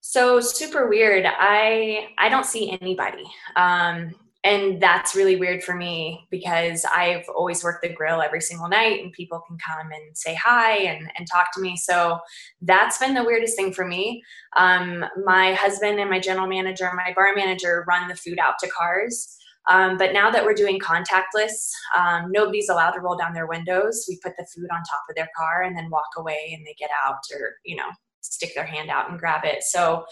So 0.02 0.40
super 0.40 0.90
weird. 0.90 1.26
I 1.26 2.10
I 2.18 2.30
don't 2.30 2.46
see 2.46 2.78
anybody. 2.82 3.24
Um, 3.56 4.14
and 4.44 4.82
that's 4.82 5.16
really 5.16 5.38
weird 5.38 5.64
for 5.64 5.74
me 5.74 6.28
because 6.30 6.86
I've 6.86 7.26
always 7.34 7.64
worked 7.64 7.82
the 7.82 7.94
grill 7.94 8.22
every 8.22 8.42
single 8.42 8.68
night 8.68 9.02
and 9.02 9.12
people 9.14 9.42
can 9.48 9.58
come 9.58 9.92
and 9.92 10.18
say 10.18 10.36
hi 10.36 10.78
and, 10.80 11.10
and 11.18 11.28
talk 11.32 11.54
to 11.54 11.62
me. 11.62 11.78
So 11.78 12.20
that's 12.62 12.98
been 12.98 13.14
the 13.14 13.24
weirdest 13.24 13.56
thing 13.56 13.72
for 13.72 13.86
me. 13.86 14.22
Um, 14.58 15.06
my 15.24 15.54
husband 15.54 16.00
and 16.00 16.10
my 16.10 16.20
general 16.20 16.48
manager 16.48 16.92
my 16.94 17.14
bar 17.14 17.34
manager 17.36 17.86
run 17.88 18.08
the 18.08 18.16
food 18.16 18.38
out 18.40 18.56
to 18.60 18.70
cars. 18.70 19.38
Um, 19.70 19.98
but 19.98 20.12
now 20.12 20.30
that 20.30 20.44
we're 20.44 20.54
doing 20.54 20.78
contactless, 20.78 21.72
um, 21.98 22.30
nobody's 22.32 22.68
allowed 22.68 22.92
to 22.92 23.00
roll 23.00 23.16
down 23.16 23.34
their 23.34 23.48
windows. 23.48 24.06
We 24.10 24.20
put 24.22 24.34
the 24.38 24.46
food 24.54 24.68
on 24.72 24.80
top 24.80 25.04
of 25.10 25.16
their 25.16 25.30
car 25.38 25.64
and 25.64 25.78
then 25.78 25.90
walk 25.90 26.10
away 26.18 26.52
and 26.54 26.66
they 26.66 26.76
get 26.78 26.90
out 27.06 27.20
or, 27.34 27.56
you 27.64 27.78
know, 27.78 27.90
stick 28.20 28.54
their 28.56 28.66
hand 28.66 28.90
out 28.90 29.10
and 29.10 29.18
grab 29.18 29.46
it. 29.46 29.64
So 29.64 30.06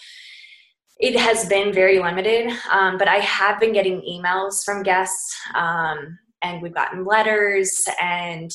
it 1.01 1.19
has 1.19 1.50
been 1.50 1.74
very 1.74 2.00
limited, 2.00 2.51
um, 2.71 3.00
but 3.00 3.07
I 3.07 3.18
have 3.18 3.59
been 3.59 3.74
getting 3.74 4.01
emails 4.01 4.63
from 4.63 4.83
guests 4.83 5.36
um, 5.56 6.18
and 6.44 6.62
we've 6.62 6.75
gotten 6.75 7.06
letters 7.06 7.83
and 8.00 8.51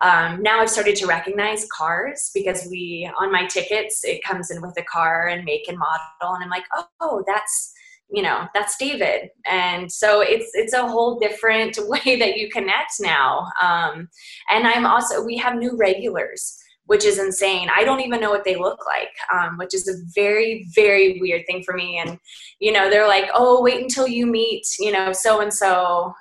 um, 0.00 0.40
now 0.40 0.60
I've 0.60 0.70
started 0.70 0.94
to 0.96 1.06
recognize 1.06 1.66
cars 1.76 2.30
because 2.32 2.68
we 2.70 3.10
on 3.20 3.32
my 3.32 3.46
tickets 3.46 4.04
it 4.04 4.22
comes 4.22 4.52
in 4.52 4.62
with 4.62 4.74
a 4.78 4.84
car 4.84 5.26
and 5.26 5.44
make 5.44 5.68
and 5.68 5.76
model, 5.76 6.34
and 6.34 6.44
I'm 6.44 6.50
like, 6.50 6.62
oh, 7.00 7.24
that's 7.26 7.72
you 8.08 8.22
know 8.22 8.46
that's 8.54 8.76
david. 8.78 9.30
And 9.44 9.90
so 9.90 10.20
it's 10.20 10.50
it's 10.54 10.72
a 10.72 10.86
whole 10.86 11.18
different 11.18 11.78
way 11.88 12.16
that 12.16 12.36
you 12.36 12.48
connect 12.48 12.92
now 13.00 13.48
um, 13.60 14.08
and 14.50 14.66
i'm 14.66 14.86
also 14.86 15.22
we 15.24 15.36
have 15.36 15.56
new 15.56 15.76
regulars 15.76 16.56
which 16.88 17.04
is 17.04 17.18
insane 17.18 17.68
i 17.74 17.84
don't 17.84 18.00
even 18.00 18.20
know 18.20 18.30
what 18.30 18.44
they 18.44 18.56
look 18.56 18.84
like 18.86 19.14
um, 19.32 19.56
which 19.56 19.74
is 19.74 19.88
a 19.88 19.94
very 20.14 20.66
very 20.74 21.20
weird 21.20 21.46
thing 21.46 21.62
for 21.62 21.74
me 21.74 21.98
and 21.98 22.18
you 22.58 22.72
know 22.72 22.90
they're 22.90 23.08
like 23.08 23.30
oh 23.34 23.62
wait 23.62 23.80
until 23.80 24.08
you 24.08 24.26
meet 24.26 24.66
you 24.80 24.90
know 24.90 25.12
so 25.12 25.40
and 25.40 25.52
so 25.54 26.12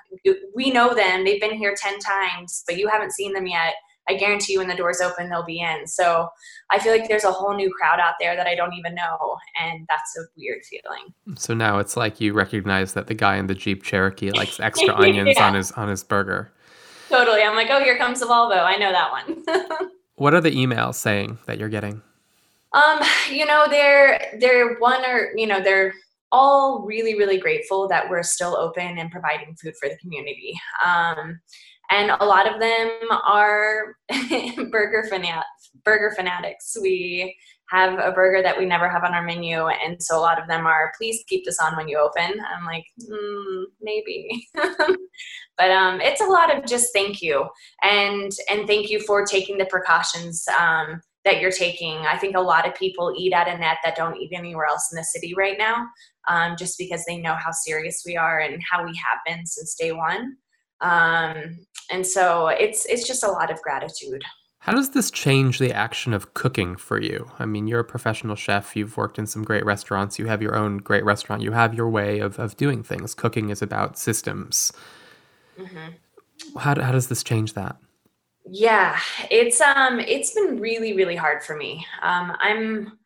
we 0.55 0.71
know 0.71 0.93
them 0.93 1.25
they've 1.25 1.41
been 1.41 1.57
here 1.57 1.75
10 1.75 1.99
times 1.99 2.63
but 2.67 2.77
you 2.77 2.87
haven't 2.87 3.11
seen 3.11 3.33
them 3.33 3.47
yet 3.47 3.73
I 4.09 4.15
guarantee 4.15 4.53
you 4.53 4.59
when 4.59 4.67
the 4.67 4.75
doors 4.75 5.01
open, 5.01 5.29
they'll 5.29 5.43
be 5.43 5.59
in. 5.59 5.85
So 5.85 6.29
I 6.71 6.79
feel 6.79 6.93
like 6.93 7.09
there's 7.09 7.25
a 7.25 7.31
whole 7.31 7.53
new 7.53 7.69
crowd 7.73 7.99
out 7.99 8.13
there 8.19 8.35
that 8.35 8.47
I 8.47 8.55
don't 8.55 8.73
even 8.73 8.95
know. 8.95 9.37
And 9.61 9.85
that's 9.89 10.17
a 10.17 10.21
weird 10.37 10.63
feeling. 10.63 11.13
So 11.35 11.53
now 11.53 11.79
it's 11.79 11.97
like 11.97 12.21
you 12.21 12.33
recognize 12.33 12.93
that 12.93 13.07
the 13.07 13.13
guy 13.13 13.35
in 13.35 13.47
the 13.47 13.55
Jeep 13.55 13.83
Cherokee 13.83 14.31
likes 14.31 14.59
extra 14.61 14.95
onions 14.95 15.35
yeah. 15.35 15.47
on 15.47 15.55
his 15.55 15.71
on 15.73 15.89
his 15.89 16.03
burger. 16.03 16.51
Totally. 17.09 17.41
I'm 17.41 17.55
like, 17.55 17.67
oh, 17.69 17.83
here 17.83 17.97
comes 17.97 18.19
the 18.19 18.25
Volvo. 18.25 18.63
I 18.63 18.77
know 18.77 18.91
that 18.91 19.11
one. 19.11 19.89
what 20.17 20.33
are 20.33 20.41
the 20.41 20.51
emails 20.51 20.95
saying 20.95 21.37
that 21.45 21.57
you're 21.57 21.69
getting? 21.69 22.01
Um, 22.73 22.99
you 23.31 23.45
know, 23.45 23.65
they're 23.69 24.37
they're 24.39 24.77
one 24.77 25.03
or 25.05 25.31
you 25.35 25.47
know, 25.47 25.61
they're 25.61 25.93
all 26.31 26.83
really, 26.85 27.17
really 27.17 27.37
grateful 27.37 27.87
that 27.87 28.09
we're 28.09 28.23
still 28.23 28.57
open 28.57 28.97
and 28.97 29.11
providing 29.11 29.55
food 29.55 29.73
for 29.79 29.89
the 29.89 29.97
community. 29.97 30.59
Um, 30.85 31.39
and 31.89 32.11
a 32.19 32.25
lot 32.25 32.51
of 32.51 32.59
them 32.59 32.89
are 33.25 33.95
burger 34.71 35.07
fanat 35.09 35.43
burger 35.87 36.13
fanatics. 36.13 36.75
We 36.81 37.33
have 37.69 37.97
a 37.97 38.11
burger 38.11 38.43
that 38.43 38.57
we 38.57 38.65
never 38.65 38.89
have 38.89 39.05
on 39.05 39.13
our 39.13 39.23
menu, 39.23 39.67
and 39.67 40.01
so 40.03 40.17
a 40.17 40.19
lot 40.19 40.41
of 40.41 40.47
them 40.49 40.67
are, 40.67 40.91
"Please 40.97 41.23
keep 41.27 41.45
this 41.45 41.59
on 41.59 41.77
when 41.77 41.87
you 41.87 41.97
open." 41.97 42.41
I'm 42.53 42.65
like, 42.65 42.83
mm, 43.09 43.63
maybe, 43.81 44.45
but 45.57 45.71
um, 45.71 46.01
it's 46.01 46.19
a 46.19 46.25
lot 46.25 46.53
of 46.53 46.65
just 46.65 46.91
thank 46.93 47.21
you 47.21 47.47
and 47.83 48.31
and 48.49 48.67
thank 48.67 48.89
you 48.89 48.99
for 48.99 49.25
taking 49.25 49.57
the 49.57 49.65
precautions 49.65 50.45
um, 50.59 51.01
that 51.23 51.39
you're 51.39 51.51
taking. 51.51 51.99
I 51.99 52.17
think 52.17 52.35
a 52.35 52.41
lot 52.41 52.67
of 52.67 52.75
people 52.75 53.13
eat 53.17 53.31
at 53.31 53.47
Annette 53.47 53.79
that 53.85 53.95
don't 53.95 54.17
eat 54.17 54.33
anywhere 54.33 54.65
else 54.65 54.89
in 54.91 54.97
the 54.97 55.05
city 55.05 55.33
right 55.37 55.57
now, 55.57 55.87
um, 56.27 56.57
just 56.57 56.77
because 56.77 57.05
they 57.05 57.17
know 57.17 57.35
how 57.35 57.51
serious 57.51 58.03
we 58.05 58.17
are 58.17 58.39
and 58.41 58.61
how 58.69 58.83
we 58.83 58.93
have 58.95 59.19
been 59.25 59.45
since 59.45 59.73
day 59.75 59.93
one. 59.93 60.35
Um, 60.81 61.59
and 61.89 62.05
so 62.05 62.47
it's 62.47 62.85
it's 62.87 63.07
just 63.07 63.23
a 63.23 63.31
lot 63.31 63.51
of 63.51 63.61
gratitude. 63.61 64.23
How 64.67 64.73
does 64.73 64.89
this 64.89 65.09
change 65.09 65.59
the 65.59 65.71
action 65.71 66.13
of 66.13 66.33
cooking 66.33 66.75
for 66.75 67.01
you? 67.01 67.31
I 67.39 67.45
mean, 67.45 67.67
you're 67.67 67.79
a 67.79 67.85
professional 67.85 68.35
chef. 68.35 68.75
You've 68.75 68.97
worked 68.97 69.17
in 69.17 69.25
some 69.25 69.45
great 69.45 69.63
restaurants. 69.63 70.19
You 70.19 70.27
have 70.27 70.41
your 70.41 70.57
own 70.57 70.79
great 70.79 71.05
restaurant. 71.05 71.41
You 71.41 71.53
have 71.53 71.73
your 71.73 71.89
way 71.89 72.19
of, 72.19 72.37
of 72.37 72.57
doing 72.57 72.83
things. 72.83 73.13
Cooking 73.13 73.49
is 73.49 73.61
about 73.61 73.97
systems. 73.97 74.73
Mm-hmm. 75.57 76.59
How, 76.59 76.81
how 76.81 76.91
does 76.91 77.07
this 77.07 77.23
change 77.23 77.53
that? 77.53 77.77
Yeah, 78.45 78.99
it's 79.31 79.61
um 79.61 80.01
it's 80.01 80.33
been 80.33 80.59
really 80.59 80.93
really 80.93 81.15
hard 81.15 81.43
for 81.43 81.55
me. 81.55 81.85
Um, 82.01 82.33
I'm 82.39 82.97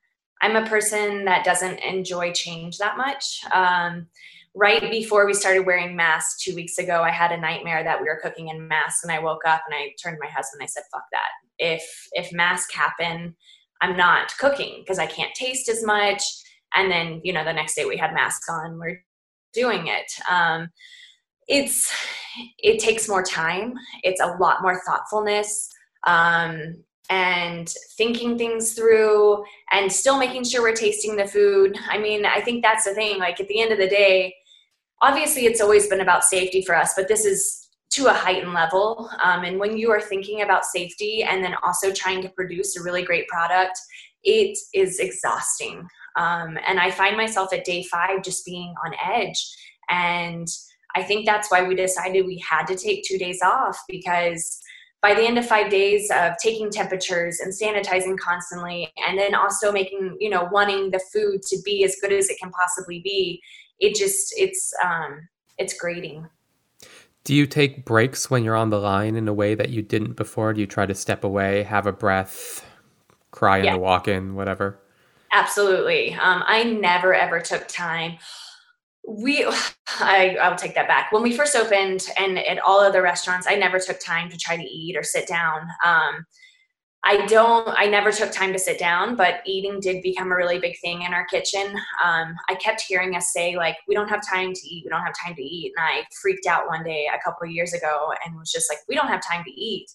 I'm 0.41 0.55
a 0.55 0.67
person 0.67 1.25
that 1.25 1.45
doesn't 1.45 1.79
enjoy 1.79 2.31
change 2.31 2.79
that 2.79 2.97
much. 2.97 3.39
Um, 3.51 4.07
right 4.55 4.81
before 4.81 5.25
we 5.27 5.33
started 5.35 5.65
wearing 5.65 5.95
masks 5.95 6.43
two 6.43 6.55
weeks 6.55 6.79
ago, 6.79 7.03
I 7.03 7.11
had 7.11 7.31
a 7.31 7.37
nightmare 7.37 7.83
that 7.83 8.01
we 8.01 8.07
were 8.07 8.19
cooking 8.21 8.49
in 8.49 8.67
masks, 8.67 9.03
and 9.03 9.11
I 9.11 9.19
woke 9.19 9.45
up 9.45 9.61
and 9.67 9.75
I 9.75 9.93
turned 10.01 10.17
to 10.17 10.19
my 10.19 10.31
husband. 10.31 10.59
And 10.59 10.63
I 10.63 10.67
said, 10.67 10.83
"Fuck 10.91 11.05
that! 11.11 11.29
If 11.61 11.83
if 12.13 12.33
masks 12.33 12.73
happen, 12.73 13.35
I'm 13.81 13.95
not 13.95 14.37
cooking 14.37 14.81
because 14.81 14.99
I 14.99 15.05
can't 15.05 15.33
taste 15.33 15.69
as 15.69 15.83
much." 15.83 16.23
And 16.75 16.91
then 16.91 17.21
you 17.23 17.31
know 17.31 17.45
the 17.45 17.53
next 17.53 17.75
day 17.75 17.85
we 17.85 17.97
had 17.97 18.13
masks 18.13 18.49
on. 18.49 18.77
We're 18.77 19.03
doing 19.53 19.87
it. 19.87 20.11
Um, 20.29 20.69
it's 21.47 21.93
it 22.59 22.79
takes 22.79 23.07
more 23.07 23.23
time. 23.23 23.73
It's 24.03 24.21
a 24.21 24.37
lot 24.39 24.61
more 24.61 24.81
thoughtfulness. 24.85 25.69
Um, 26.05 26.83
and 27.11 27.67
thinking 27.97 28.37
things 28.37 28.73
through 28.73 29.43
and 29.73 29.91
still 29.91 30.17
making 30.17 30.45
sure 30.45 30.61
we're 30.61 30.73
tasting 30.73 31.17
the 31.17 31.27
food. 31.27 31.77
I 31.89 31.97
mean, 31.97 32.25
I 32.25 32.39
think 32.39 32.63
that's 32.63 32.85
the 32.85 32.95
thing. 32.95 33.19
Like 33.19 33.41
at 33.41 33.49
the 33.49 33.61
end 33.61 33.73
of 33.73 33.77
the 33.77 33.89
day, 33.89 34.33
obviously 35.01 35.45
it's 35.45 35.59
always 35.59 35.87
been 35.87 35.99
about 35.99 36.23
safety 36.23 36.61
for 36.61 36.73
us, 36.73 36.93
but 36.95 37.09
this 37.09 37.25
is 37.25 37.60
to 37.91 38.07
a 38.07 38.13
heightened 38.13 38.53
level. 38.53 39.09
Um, 39.21 39.43
and 39.43 39.59
when 39.59 39.77
you 39.77 39.91
are 39.91 40.01
thinking 40.01 40.41
about 40.41 40.65
safety 40.65 41.23
and 41.23 41.43
then 41.43 41.55
also 41.61 41.91
trying 41.91 42.21
to 42.21 42.29
produce 42.29 42.77
a 42.77 42.83
really 42.83 43.03
great 43.03 43.27
product, 43.27 43.77
it 44.23 44.57
is 44.73 44.99
exhausting. 44.99 45.87
Um, 46.17 46.57
and 46.67 46.79
I 46.79 46.91
find 46.91 47.17
myself 47.17 47.53
at 47.53 47.65
day 47.65 47.83
five 47.83 48.23
just 48.23 48.45
being 48.45 48.73
on 48.85 48.93
edge. 49.03 49.45
And 49.89 50.47
I 50.95 51.03
think 51.03 51.25
that's 51.25 51.51
why 51.51 51.63
we 51.63 51.75
decided 51.75 52.25
we 52.25 52.43
had 52.47 52.65
to 52.67 52.75
take 52.75 53.03
two 53.03 53.17
days 53.17 53.41
off 53.41 53.77
because 53.87 54.59
by 55.01 55.15
the 55.15 55.23
end 55.23 55.37
of 55.37 55.47
five 55.47 55.69
days 55.69 56.11
of 56.11 56.33
taking 56.41 56.69
temperatures 56.69 57.39
and 57.39 57.51
sanitizing 57.51 58.17
constantly 58.17 58.91
and 59.07 59.17
then 59.17 59.33
also 59.33 59.71
making 59.71 60.15
you 60.19 60.29
know 60.29 60.47
wanting 60.51 60.91
the 60.91 61.01
food 61.13 61.41
to 61.41 61.57
be 61.63 61.83
as 61.83 61.95
good 62.01 62.11
as 62.11 62.29
it 62.29 62.37
can 62.39 62.51
possibly 62.51 62.99
be 62.99 63.41
it 63.79 63.95
just 63.95 64.33
it's 64.37 64.71
um 64.83 65.27
it's 65.57 65.73
grating 65.79 66.27
do 67.23 67.35
you 67.35 67.45
take 67.45 67.85
breaks 67.85 68.29
when 68.29 68.43
you're 68.43 68.55
on 68.55 68.69
the 68.69 68.79
line 68.79 69.15
in 69.15 69.27
a 69.27 69.33
way 69.33 69.53
that 69.55 69.69
you 69.69 69.81
didn't 69.81 70.13
before? 70.13 70.53
Do 70.53 70.61
you 70.61 70.67
try 70.67 70.85
to 70.85 70.95
step 70.95 71.23
away 71.23 71.63
have 71.63 71.85
a 71.85 71.91
breath 71.91 72.65
cry 73.31 73.59
in 73.59 73.65
yeah. 73.65 73.73
the 73.73 73.79
walk-in 73.79 74.35
whatever? 74.35 74.79
Absolutely. 75.31 76.13
Um, 76.15 76.43
i 76.45 76.63
never 76.63 77.13
ever 77.13 77.39
took 77.39 77.67
time. 77.67 78.17
We 79.07 79.45
I, 79.99 80.37
i'll 80.41 80.55
take 80.55 80.75
that 80.75 80.87
back. 80.87 81.11
When 81.11 81.21
we 81.21 81.35
first 81.35 81.55
opened 81.55 82.07
and 82.17 82.39
at 82.39 82.59
all 82.59 82.79
other 82.79 83.01
restaurants 83.01 83.47
i 83.47 83.55
never 83.55 83.79
took 83.79 83.99
time 83.99 84.29
to 84.29 84.37
try 84.37 84.57
to 84.57 84.63
eat 84.63 84.97
or 84.97 85.03
sit 85.03 85.27
down. 85.27 85.67
Um, 85.85 86.25
i 87.03 87.25
don't 87.25 87.67
i 87.77 87.85
never 87.85 88.11
took 88.11 88.31
time 88.31 88.53
to 88.53 88.59
sit 88.59 88.77
down 88.77 89.15
but 89.15 89.41
eating 89.45 89.79
did 89.79 90.01
become 90.01 90.31
a 90.31 90.35
really 90.35 90.59
big 90.59 90.75
thing 90.79 91.01
in 91.01 91.13
our 91.13 91.25
kitchen. 91.25 91.67
Um, 92.03 92.35
i 92.49 92.55
kept 92.55 92.81
hearing 92.81 93.15
us 93.15 93.33
say 93.33 93.55
like 93.55 93.77
we 93.87 93.95
don't 93.95 94.09
have 94.09 94.21
time 94.27 94.53
to 94.53 94.67
eat 94.67 94.83
we 94.85 94.89
don't 94.89 95.03
have 95.03 95.15
time 95.23 95.35
to 95.35 95.41
eat. 95.41 95.73
And 95.75 95.85
i 95.85 96.03
freaked 96.21 96.45
out 96.45 96.67
one 96.67 96.83
day 96.83 97.07
a 97.13 97.19
couple 97.23 97.47
years 97.47 97.73
ago 97.73 98.13
and 98.25 98.37
was 98.37 98.51
just 98.51 98.71
like 98.71 98.79
we 98.87 98.95
don't 98.95 99.07
have 99.07 99.21
time 99.25 99.43
to 99.43 99.51
eat. 99.51 99.87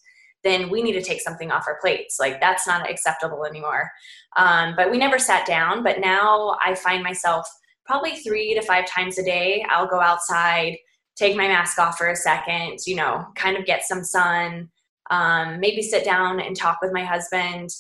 Then 0.45 0.71
we 0.71 0.83
need 0.83 0.93
to 0.93 1.03
take 1.03 1.21
something 1.21 1.51
off 1.51 1.65
our 1.67 1.79
plates. 1.81 2.19
Like 2.21 2.41
that's 2.41 2.67
not 2.67 2.89
acceptable 2.89 3.45
anymore. 3.45 3.91
Um, 4.37 4.75
but 4.77 4.91
we 4.91 4.99
never 4.99 5.19
sat 5.19 5.47
down 5.47 5.83
but 5.83 6.01
now 6.01 6.57
i 6.65 6.75
find 6.75 7.03
myself 7.03 7.49
probably 7.87 8.17
three 8.17 8.55
to 8.55 8.63
five 8.63 8.87
times 8.87 9.19
a 9.19 9.23
day, 9.23 9.65
I'll 9.71 9.87
go 9.87 10.01
outside, 10.01 10.77
take 11.17 11.37
my 11.37 11.47
mask 11.47 11.79
off 11.79 11.97
for 11.97 12.09
a 12.09 12.17
second, 12.17 12.81
you 12.87 12.97
know, 12.97 13.25
kind 13.37 13.57
of 13.57 13.65
get 13.65 13.85
some 13.85 14.05
sun, 14.05 14.69
um, 15.11 15.61
maybe 15.61 15.83
sit 15.83 16.05
down 16.05 16.41
and 16.41 16.57
talk 16.57 16.79
with 16.83 16.93
my 16.93 17.05
husband 17.05 17.71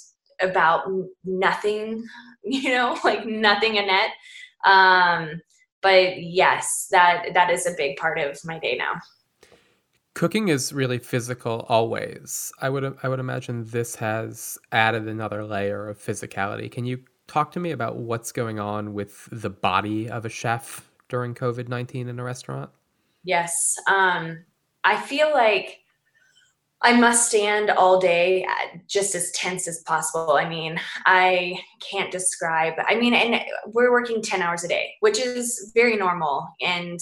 about 0.40 0.84
nothing, 1.24 2.04
you 2.44 2.70
know, 2.70 2.98
like 3.04 3.26
nothing 3.26 3.76
in 3.76 3.88
it. 3.88 4.10
Um, 4.64 5.40
but 5.82 6.22
yes, 6.22 6.88
that 6.90 7.28
that 7.34 7.50
is 7.50 7.66
a 7.66 7.74
big 7.76 7.96
part 7.96 8.18
of 8.18 8.38
my 8.44 8.58
day 8.58 8.76
now. 8.76 8.94
Cooking 10.14 10.48
is 10.48 10.72
really 10.72 10.98
physical 10.98 11.66
always. 11.68 12.50
I 12.60 12.70
would 12.70 12.96
I 13.02 13.08
would 13.08 13.20
imagine 13.20 13.64
this 13.66 13.96
has 13.96 14.58
added 14.72 15.06
another 15.06 15.44
layer 15.44 15.88
of 15.88 15.98
physicality. 15.98 16.72
Can 16.72 16.86
you 16.86 17.04
talk 17.26 17.52
to 17.52 17.60
me 17.60 17.70
about 17.70 17.96
what's 17.96 18.32
going 18.32 18.58
on 18.58 18.94
with 18.94 19.28
the 19.30 19.50
body 19.50 20.08
of 20.08 20.24
a 20.24 20.28
chef 20.28 20.90
during 21.08 21.34
COVID 21.34 21.68
19 21.68 22.08
in 22.08 22.18
a 22.18 22.24
restaurant? 22.24 22.70
Yes. 23.24 23.52
Um, 23.88 24.44
I 24.84 25.00
feel 25.00 25.32
like 25.32 25.80
I 26.86 26.92
must 26.92 27.30
stand 27.30 27.70
all 27.70 27.98
day 27.98 28.44
uh, 28.44 28.78
just 28.86 29.16
as 29.16 29.32
tense 29.32 29.66
as 29.66 29.80
possible. 29.80 30.34
I 30.34 30.48
mean, 30.48 30.78
I 31.04 31.58
can't 31.80 32.12
describe. 32.12 32.74
I 32.78 32.94
mean, 32.94 33.12
and 33.12 33.40
we're 33.74 33.90
working 33.90 34.22
10 34.22 34.40
hours 34.40 34.62
a 34.62 34.68
day, 34.68 34.92
which 35.00 35.18
is 35.18 35.72
very 35.74 35.96
normal. 35.96 36.46
And 36.60 37.00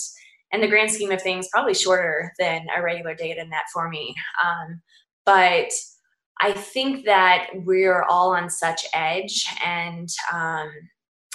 in 0.52 0.62
the 0.62 0.68
grand 0.68 0.90
scheme 0.90 1.10
of 1.12 1.20
things, 1.20 1.48
probably 1.52 1.74
shorter 1.74 2.32
than 2.38 2.66
a 2.74 2.80
regular 2.80 3.14
day 3.14 3.32
at 3.32 3.36
Annette 3.36 3.66
for 3.74 3.90
me. 3.90 4.14
Um, 4.42 4.80
but 5.26 5.70
I 6.40 6.52
think 6.52 7.04
that 7.04 7.48
we're 7.52 8.04
all 8.04 8.34
on 8.34 8.48
such 8.48 8.86
edge 8.94 9.44
and 9.62 10.08
um, 10.32 10.70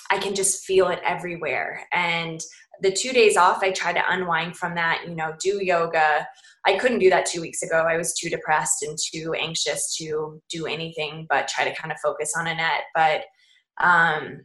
I 0.09 0.17
can 0.17 0.33
just 0.33 0.65
feel 0.65 0.87
it 0.87 1.01
everywhere. 1.05 1.85
And 1.93 2.41
the 2.81 2.91
two 2.91 3.11
days 3.11 3.37
off, 3.37 3.61
I 3.61 3.71
try 3.71 3.93
to 3.93 4.01
unwind 4.09 4.55
from 4.57 4.75
that, 4.75 5.03
you 5.07 5.15
know, 5.15 5.33
do 5.39 5.63
yoga. 5.63 6.27
I 6.65 6.77
couldn't 6.77 6.99
do 6.99 7.09
that 7.09 7.25
two 7.25 7.41
weeks 7.41 7.61
ago. 7.63 7.85
I 7.89 7.97
was 7.97 8.13
too 8.13 8.29
depressed 8.29 8.83
and 8.83 8.97
too 9.13 9.33
anxious 9.33 9.95
to 9.97 10.41
do 10.49 10.65
anything 10.65 11.25
but 11.29 11.47
try 11.47 11.67
to 11.67 11.75
kind 11.75 11.91
of 11.91 11.99
focus 11.99 12.33
on 12.37 12.47
Annette. 12.47 12.83
But 12.93 13.23
um, 13.81 14.41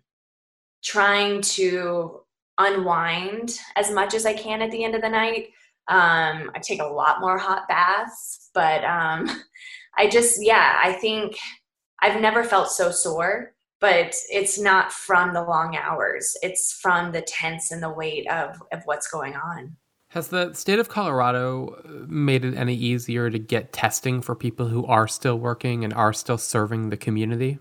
trying 0.83 1.41
to 1.41 2.21
unwind 2.59 3.59
as 3.77 3.91
much 3.91 4.15
as 4.15 4.27
I 4.27 4.35
can 4.35 4.63
at 4.63 4.71
the 4.71 4.85
end 4.85 4.95
of 4.95 5.03
the 5.03 5.09
night. 5.09 5.49
Um, 5.89 6.51
I 6.55 6.61
take 6.63 6.81
a 6.81 6.87
lot 6.87 7.21
more 7.21 7.37
hot 7.37 7.69
baths, 7.69 8.51
but 8.55 8.85
um, 8.85 9.29
I 9.99 10.09
just, 10.09 10.45
yeah, 10.45 10.79
I 10.83 10.93
think 10.93 11.37
I've 12.03 12.21
never 12.21 12.45
felt 12.45 12.71
so 12.71 12.91
sore, 12.91 13.54
but 13.85 14.17
it's 14.31 14.59
not 14.59 14.91
from 14.91 15.35
the 15.35 15.43
long 15.43 15.77
hours. 15.77 16.39
It's 16.43 16.73
from 16.73 17.13
the 17.13 17.21
tense 17.21 17.71
and 17.71 17.83
the 17.83 17.91
weight 17.91 18.27
of, 18.31 18.63
of 18.73 18.81
what's 18.87 19.11
going 19.11 19.35
on. 19.37 19.77
Has 20.09 20.29
the 20.29 20.55
state 20.55 20.79
of 20.79 20.89
Colorado 20.89 21.83
uh, 21.85 22.07
made 22.09 22.47
it 22.47 22.55
any 22.55 22.75
easier 22.75 23.29
to 23.29 23.39
get 23.39 23.75
testing 23.75 24.23
for 24.23 24.35
people 24.35 24.69
who 24.69 24.87
are 24.87 25.07
still 25.07 25.39
working 25.39 25.85
and 25.85 25.93
are 25.93 26.15
still 26.15 26.39
serving 26.39 26.89
the 26.89 26.97
community? 26.97 27.59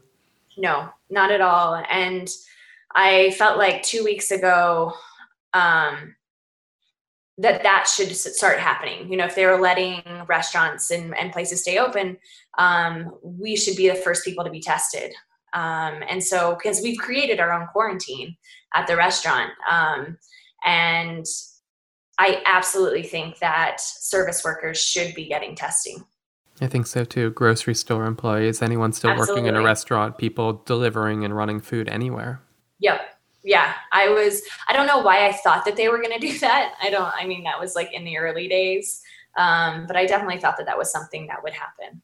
No, 0.57 0.87
not 1.09 1.29
at 1.29 1.41
all. 1.41 1.83
And 1.89 2.29
I 2.95 3.31
felt 3.31 3.57
like 3.57 3.83
two 3.83 4.05
weeks 4.05 4.31
ago, 4.31 4.93
um, 5.53 6.15
that 7.37 7.63
that 7.63 7.85
should 7.93 8.15
start 8.15 8.59
happening 8.59 9.09
you 9.09 9.17
know 9.17 9.25
if 9.25 9.33
they 9.33 9.47
were 9.47 9.59
letting 9.59 10.03
restaurants 10.27 10.91
and, 10.91 11.17
and 11.17 11.33
places 11.33 11.61
stay 11.61 11.79
open 11.79 12.15
um, 12.59 13.11
we 13.23 13.55
should 13.55 13.75
be 13.75 13.89
the 13.89 13.95
first 13.95 14.23
people 14.23 14.43
to 14.43 14.51
be 14.51 14.61
tested 14.61 15.11
um, 15.53 16.03
and 16.07 16.24
so 16.24 16.55
because 16.55 16.81
we've 16.81 16.98
created 16.98 17.39
our 17.39 17.51
own 17.51 17.67
quarantine 17.67 18.36
at 18.74 18.88
the 18.88 18.95
restaurant 18.95 19.51
um, 19.69 20.17
and 20.65 21.25
i 22.19 22.41
absolutely 22.45 23.03
think 23.03 23.38
that 23.39 23.79
service 23.79 24.43
workers 24.43 24.79
should 24.79 25.13
be 25.15 25.27
getting 25.27 25.55
testing 25.55 26.03
I 26.62 26.67
think 26.67 26.86
so 26.86 27.03
too. 27.03 27.31
Grocery 27.31 27.74
store 27.74 28.05
employees, 28.05 28.62
anyone 28.62 28.93
still 28.93 29.10
Absolutely. 29.10 29.41
working 29.41 29.48
in 29.48 29.55
a 29.55 29.65
restaurant, 29.65 30.19
people 30.19 30.62
delivering 30.67 31.25
and 31.25 31.36
running 31.36 31.60
food 31.60 31.89
anywhere. 31.89 32.41
Yep 32.77 33.01
yeah, 33.43 33.74
I 33.91 34.10
was, 34.10 34.41
I 34.67 34.74
don't 34.74 34.88
know 34.88 35.00
why 35.00 35.27
I 35.27 35.33
thought 35.33 35.65
that 35.65 35.75
they 35.75 35.89
were 35.89 36.01
going 36.01 36.17
to 36.17 36.27
do 36.27 36.38
that. 36.39 36.75
I 36.81 36.89
don't, 36.89 37.12
I 37.15 37.25
mean, 37.25 37.43
that 37.43 37.60
was 37.60 37.75
like 37.75 37.93
in 37.93 38.03
the 38.03 38.17
early 38.17 38.48
days. 38.48 39.01
Um, 39.38 39.86
but 39.88 39.95
I 39.95 40.05
definitely 40.05 40.39
thought 40.39 40.57
that 40.57 40.67
that 40.67 40.77
was 40.77 40.91
something 40.91 41.27
that 41.27 41.41
would 41.43 41.53
happen. 41.53 42.01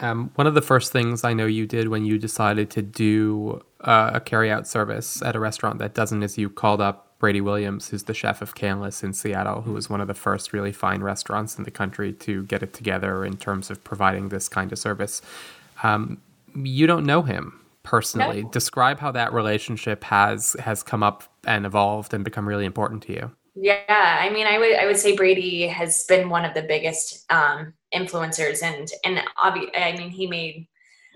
Um, 0.00 0.30
one 0.34 0.46
of 0.46 0.54
the 0.54 0.62
first 0.62 0.92
things 0.92 1.24
I 1.24 1.34
know 1.34 1.46
you 1.46 1.66
did 1.66 1.88
when 1.88 2.04
you 2.04 2.18
decided 2.18 2.70
to 2.70 2.82
do 2.82 3.62
uh, 3.80 4.12
a 4.14 4.20
carry-out 4.20 4.66
service 4.66 5.20
at 5.22 5.36
a 5.36 5.40
restaurant 5.40 5.78
that 5.78 5.94
doesn't 5.94 6.22
is 6.22 6.38
you 6.38 6.48
called 6.48 6.80
up 6.80 7.18
Brady 7.18 7.40
Williams, 7.42 7.88
who's 7.88 8.04
the 8.04 8.14
chef 8.14 8.40
of 8.40 8.54
Canlis 8.54 9.04
in 9.04 9.12
Seattle, 9.12 9.60
who 9.60 9.74
was 9.74 9.90
one 9.90 10.00
of 10.00 10.08
the 10.08 10.14
first 10.14 10.52
really 10.52 10.72
fine 10.72 11.02
restaurants 11.02 11.58
in 11.58 11.64
the 11.64 11.70
country 11.70 12.14
to 12.14 12.44
get 12.44 12.62
it 12.62 12.72
together 12.72 13.24
in 13.24 13.36
terms 13.36 13.70
of 13.70 13.84
providing 13.84 14.30
this 14.30 14.48
kind 14.48 14.72
of 14.72 14.78
service. 14.78 15.20
Um, 15.82 16.22
you 16.54 16.86
don't 16.86 17.04
know 17.04 17.22
him 17.22 17.60
personally. 17.82 18.42
No. 18.42 18.48
Describe 18.48 19.00
how 19.00 19.12
that 19.12 19.32
relationship 19.32 20.04
has 20.04 20.56
has 20.60 20.82
come 20.82 21.02
up 21.02 21.24
and 21.46 21.66
evolved 21.66 22.14
and 22.14 22.24
become 22.24 22.48
really 22.48 22.64
important 22.64 23.02
to 23.04 23.12
you. 23.12 23.30
Yeah, 23.54 24.18
I 24.20 24.30
mean, 24.30 24.46
I 24.46 24.58
would 24.58 24.76
I 24.76 24.86
would 24.86 24.98
say 24.98 25.14
Brady 25.14 25.66
has 25.66 26.04
been 26.04 26.30
one 26.30 26.44
of 26.44 26.54
the 26.54 26.62
biggest 26.62 27.30
um, 27.30 27.74
influencers, 27.94 28.62
and 28.62 28.88
and 29.04 29.18
obvi- 29.42 29.70
I 29.76 29.96
mean, 29.96 30.10
he 30.10 30.26
made 30.26 30.66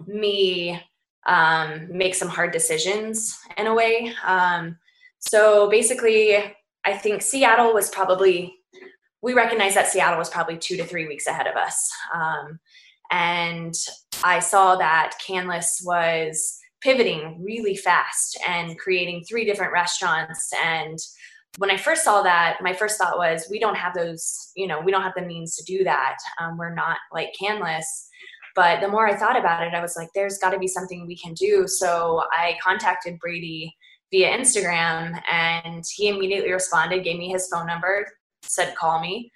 me 0.07 0.81
um, 1.27 1.89
make 1.91 2.15
some 2.15 2.29
hard 2.29 2.53
decisions 2.53 3.39
in 3.57 3.67
a 3.67 3.75
way. 3.75 4.13
Um, 4.25 4.77
so 5.19 5.71
basically, 5.71 6.37
I 6.85 6.93
think 6.97 7.23
Seattle 7.23 7.73
was 7.73 7.91
probably 7.91 8.55
we 9.23 9.33
recognize 9.33 9.75
that 9.75 9.89
Seattle 9.89 10.19
was 10.19 10.29
probably 10.29 10.59
two 10.59 10.77
to 10.77 10.85
three 10.85 11.09
weeks 11.09 11.27
ahead 11.27 11.47
of 11.47 11.57
us. 11.57 11.91
Um, 12.13 12.61
and 13.11 13.75
I 14.23 14.39
saw 14.39 14.77
that 14.77 15.15
Canlis 15.27 15.83
was 15.83 16.59
pivoting 16.83 17.43
really 17.43 17.75
fast 17.75 18.39
and 18.47 18.79
creating 18.79 19.25
three 19.25 19.47
different 19.47 19.73
restaurants 19.73 20.51
and 20.63 20.99
when 21.59 21.71
I 21.71 21.77
first 21.77 22.05
saw 22.05 22.23
that, 22.23 22.59
my 22.61 22.73
first 22.73 22.99
thought 22.99 23.17
was, 23.17 23.47
we 23.51 23.61
don't 23.61 23.77
have 23.77 23.95
those, 23.95 24.51
you 24.57 24.67
know, 24.67 24.81
we 24.81 24.91
don't 24.91 25.03
have 25.03 25.15
the 25.17 25.23
means 25.23 25.57
to 25.57 25.65
do 25.65 25.85
that. 25.85 26.17
Um, 26.41 26.59
we're 26.59 26.75
not 26.75 26.99
like 27.13 27.33
Canlis. 27.41 27.85
But 28.57 28.81
the 28.81 28.89
more 28.89 29.09
I 29.09 29.17
thought 29.17 29.39
about 29.39 29.67
it, 29.67 29.75
I 29.75 29.81
was 29.81 29.97
like, 29.97 30.09
there's 30.15 30.39
got 30.39 30.51
to 30.51 30.59
be 30.59 30.69
something 30.69 31.07
we 31.07 31.17
can 31.17 31.35
do. 31.35 31.67
So 31.67 32.23
I 32.33 32.57
contacted 32.63 33.19
Brady 33.19 33.75
via 34.13 34.37
Instagram 34.37 35.21
and 35.31 35.85
he 35.95 36.09
immediately 36.09 36.53
responded, 36.53 37.03
gave 37.03 37.19
me 37.19 37.31
his 37.31 37.49
phone 37.53 37.67
number, 37.67 38.07
said, 38.43 38.77
call 38.77 39.01
me. 39.01 39.33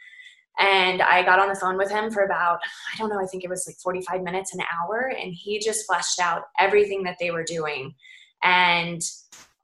And 0.60 1.02
I 1.02 1.22
got 1.22 1.38
on 1.38 1.48
the 1.48 1.54
phone 1.54 1.76
with 1.76 1.90
him 1.90 2.10
for 2.10 2.24
about, 2.24 2.58
I 2.92 2.98
don't 2.98 3.08
know, 3.08 3.20
I 3.20 3.26
think 3.26 3.44
it 3.44 3.50
was 3.50 3.64
like 3.66 3.76
45 3.82 4.22
minutes, 4.22 4.54
an 4.54 4.60
hour. 4.72 5.12
And 5.20 5.32
he 5.32 5.60
just 5.60 5.86
fleshed 5.86 6.20
out 6.20 6.42
everything 6.58 7.04
that 7.04 7.16
they 7.20 7.30
were 7.30 7.44
doing. 7.44 7.94
And 8.42 9.00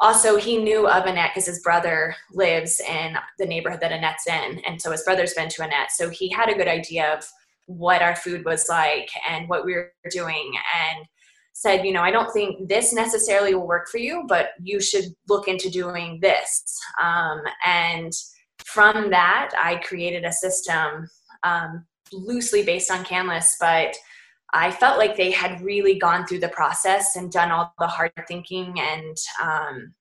also, 0.05 0.37
he 0.37 0.59
knew 0.59 0.87
of 0.87 1.07
Annette 1.07 1.31
because 1.31 1.47
his 1.47 1.61
brother 1.61 2.15
lives 2.31 2.79
in 2.79 3.17
the 3.39 3.47
neighborhood 3.47 3.81
that 3.81 3.91
Annette's 3.91 4.27
in. 4.27 4.61
And 4.67 4.81
so 4.81 4.91
his 4.91 5.03
brother's 5.03 5.33
been 5.33 5.49
to 5.49 5.63
Annette. 5.63 5.93
So 5.93 6.11
he 6.11 6.29
had 6.29 6.51
a 6.51 6.55
good 6.55 6.69
idea 6.69 7.15
of 7.15 7.27
what 7.65 8.03
our 8.03 8.15
food 8.15 8.45
was 8.45 8.67
like 8.69 9.09
and 9.27 9.49
what 9.49 9.65
we 9.65 9.73
were 9.73 9.91
doing. 10.11 10.53
And 10.79 11.07
said, 11.55 11.87
you 11.87 11.93
know, 11.95 12.03
I 12.03 12.11
don't 12.11 12.31
think 12.35 12.69
this 12.69 12.93
necessarily 12.93 13.55
will 13.55 13.67
work 13.67 13.89
for 13.89 13.97
you, 13.97 14.25
but 14.29 14.51
you 14.63 14.79
should 14.79 15.07
look 15.27 15.49
into 15.49 15.71
doing 15.71 16.19
this. 16.21 16.79
Um, 17.03 17.41
and 17.65 18.13
from 18.63 19.09
that, 19.09 19.53
I 19.59 19.77
created 19.77 20.25
a 20.25 20.33
system 20.33 21.09
um, 21.45 21.87
loosely 22.13 22.63
based 22.63 22.91
on 22.91 23.05
Canlis, 23.07 23.53
but 23.59 23.97
I 24.55 24.71
felt 24.71 24.99
like 24.99 25.17
they 25.17 25.33
had 25.33 25.61
really 25.61 25.99
gone 25.99 26.27
through 26.27 26.39
the 26.39 26.49
process 26.49 27.17
and 27.17 27.31
done 27.31 27.51
all 27.51 27.75
the 27.81 27.89
hard 27.89 28.13
thinking 28.29 28.79
and 28.79 29.17
um, 29.43 29.95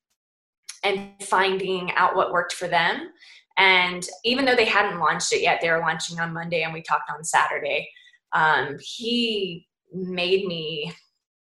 and 0.84 1.12
finding 1.22 1.92
out 1.94 2.16
what 2.16 2.32
worked 2.32 2.54
for 2.54 2.68
them. 2.68 3.10
And 3.58 4.06
even 4.24 4.46
though 4.46 4.56
they 4.56 4.66
hadn't 4.66 5.00
launched 5.00 5.34
it 5.34 5.42
yet, 5.42 5.60
they 5.60 5.72
were 5.72 5.80
launching 5.80 6.20
on 6.20 6.34
Monday, 6.34 6.64
and 6.64 6.74
we 6.74 6.82
talked 6.84 7.10
on 7.10 7.24
Saturday. 7.24 7.90
Um, 8.34 8.78
he 8.80 9.68
made 9.92 10.46
me 10.46 10.94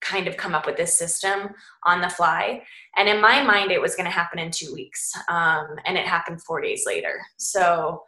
kind 0.00 0.28
of 0.28 0.36
come 0.36 0.54
up 0.54 0.66
with 0.66 0.76
this 0.76 0.96
system 0.98 1.50
on 1.84 2.00
the 2.00 2.08
fly. 2.08 2.62
And 2.96 3.08
in 3.08 3.20
my 3.20 3.42
mind, 3.42 3.72
it 3.72 3.80
was 3.80 3.94
going 3.94 4.06
to 4.06 4.10
happen 4.10 4.38
in 4.38 4.50
two 4.50 4.72
weeks. 4.72 5.12
Um, 5.28 5.66
and 5.84 5.98
it 5.98 6.06
happened 6.06 6.42
four 6.42 6.60
days 6.60 6.84
later. 6.86 7.20
So, 7.36 8.02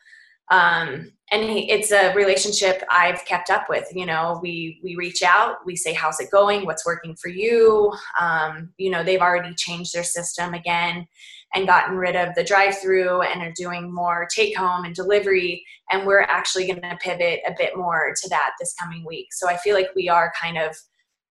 um, 0.51 1.13
and 1.33 1.45
it's 1.49 1.93
a 1.93 2.13
relationship 2.15 2.83
I've 2.91 3.25
kept 3.25 3.51
up 3.51 3.67
with. 3.69 3.85
You 3.95 4.05
know, 4.07 4.41
we 4.43 4.81
we 4.83 4.97
reach 4.97 5.23
out, 5.23 5.59
we 5.65 5.77
say, 5.77 5.93
"How's 5.93 6.21
it 6.21 6.31
going? 6.31 6.67
What's 6.67 6.85
working 6.85 7.15
for 7.17 7.29
you?" 7.29 7.93
Um, 8.21 8.73
you 8.77 8.91
know, 8.91 9.05
they've 9.05 9.21
already 9.21 9.55
changed 9.55 9.95
their 9.95 10.05
system 10.05 10.55
again 10.55 11.07
and 11.55 11.67
gotten 11.67 11.97
rid 11.97 12.15
of 12.15 12.35
the 12.37 12.45
drive-through 12.45 13.23
and 13.23 13.43
are 13.43 13.53
doing 13.57 13.93
more 13.93 14.29
take-home 14.33 14.85
and 14.85 14.95
delivery. 14.95 15.65
And 15.91 16.07
we're 16.07 16.21
actually 16.21 16.67
going 16.67 16.81
to 16.81 16.97
pivot 17.01 17.41
a 17.45 17.53
bit 17.59 17.77
more 17.77 18.15
to 18.23 18.29
that 18.29 18.53
this 18.61 18.73
coming 18.81 19.05
week. 19.05 19.33
So 19.33 19.49
I 19.49 19.57
feel 19.57 19.75
like 19.75 19.89
we 19.97 20.09
are 20.09 20.33
kind 20.41 20.59
of 20.59 20.77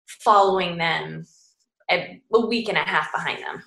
following 0.05 0.77
them 0.77 1.25
a, 1.89 2.21
a 2.33 2.45
week 2.45 2.67
and 2.67 2.77
a 2.77 2.81
half 2.81 3.11
behind 3.13 3.41
them. 3.43 3.63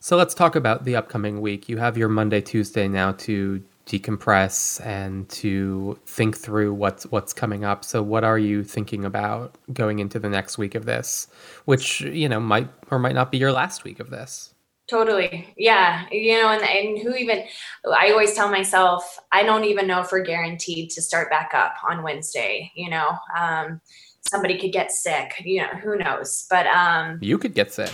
So 0.00 0.16
let's 0.16 0.34
talk 0.34 0.56
about 0.56 0.84
the 0.84 0.96
upcoming 0.96 1.40
week. 1.40 1.68
You 1.68 1.76
have 1.76 1.98
your 1.98 2.08
Monday, 2.08 2.40
Tuesday 2.40 2.88
now 2.88 3.12
to 3.12 3.62
decompress 3.86 4.84
and 4.86 5.28
to 5.28 5.98
think 6.06 6.36
through 6.36 6.74
what's 6.74 7.04
what's 7.06 7.32
coming 7.32 7.64
up. 7.64 7.84
So 7.84 8.02
what 8.02 8.24
are 8.24 8.38
you 8.38 8.62
thinking 8.64 9.04
about 9.04 9.56
going 9.72 9.98
into 9.98 10.18
the 10.18 10.28
next 10.28 10.58
week 10.58 10.74
of 10.74 10.84
this, 10.84 11.28
which, 11.64 12.00
you 12.00 12.28
know, 12.28 12.40
might 12.40 12.68
or 12.90 12.98
might 12.98 13.14
not 13.14 13.30
be 13.30 13.38
your 13.38 13.52
last 13.52 13.84
week 13.84 14.00
of 14.00 14.10
this? 14.10 14.54
Totally. 14.90 15.52
Yeah. 15.56 16.06
You 16.10 16.42
know, 16.42 16.50
and, 16.50 16.62
and 16.62 16.98
who 16.98 17.14
even, 17.14 17.44
I 17.90 18.10
always 18.10 18.34
tell 18.34 18.50
myself, 18.50 19.18
I 19.30 19.42
don't 19.42 19.64
even 19.64 19.86
know 19.86 20.00
if 20.00 20.12
we're 20.12 20.24
guaranteed 20.24 20.90
to 20.90 21.02
start 21.02 21.30
back 21.30 21.52
up 21.54 21.74
on 21.88 22.02
Wednesday, 22.02 22.70
you 22.74 22.90
know. 22.90 23.16
Um, 23.38 23.80
somebody 24.28 24.58
could 24.58 24.72
get 24.72 24.92
sick 24.92 25.42
you 25.44 25.60
know 25.60 25.68
who 25.82 25.96
knows 25.96 26.46
but 26.48 26.66
um 26.68 27.18
you 27.20 27.36
could 27.36 27.54
get 27.54 27.72
sick 27.72 27.90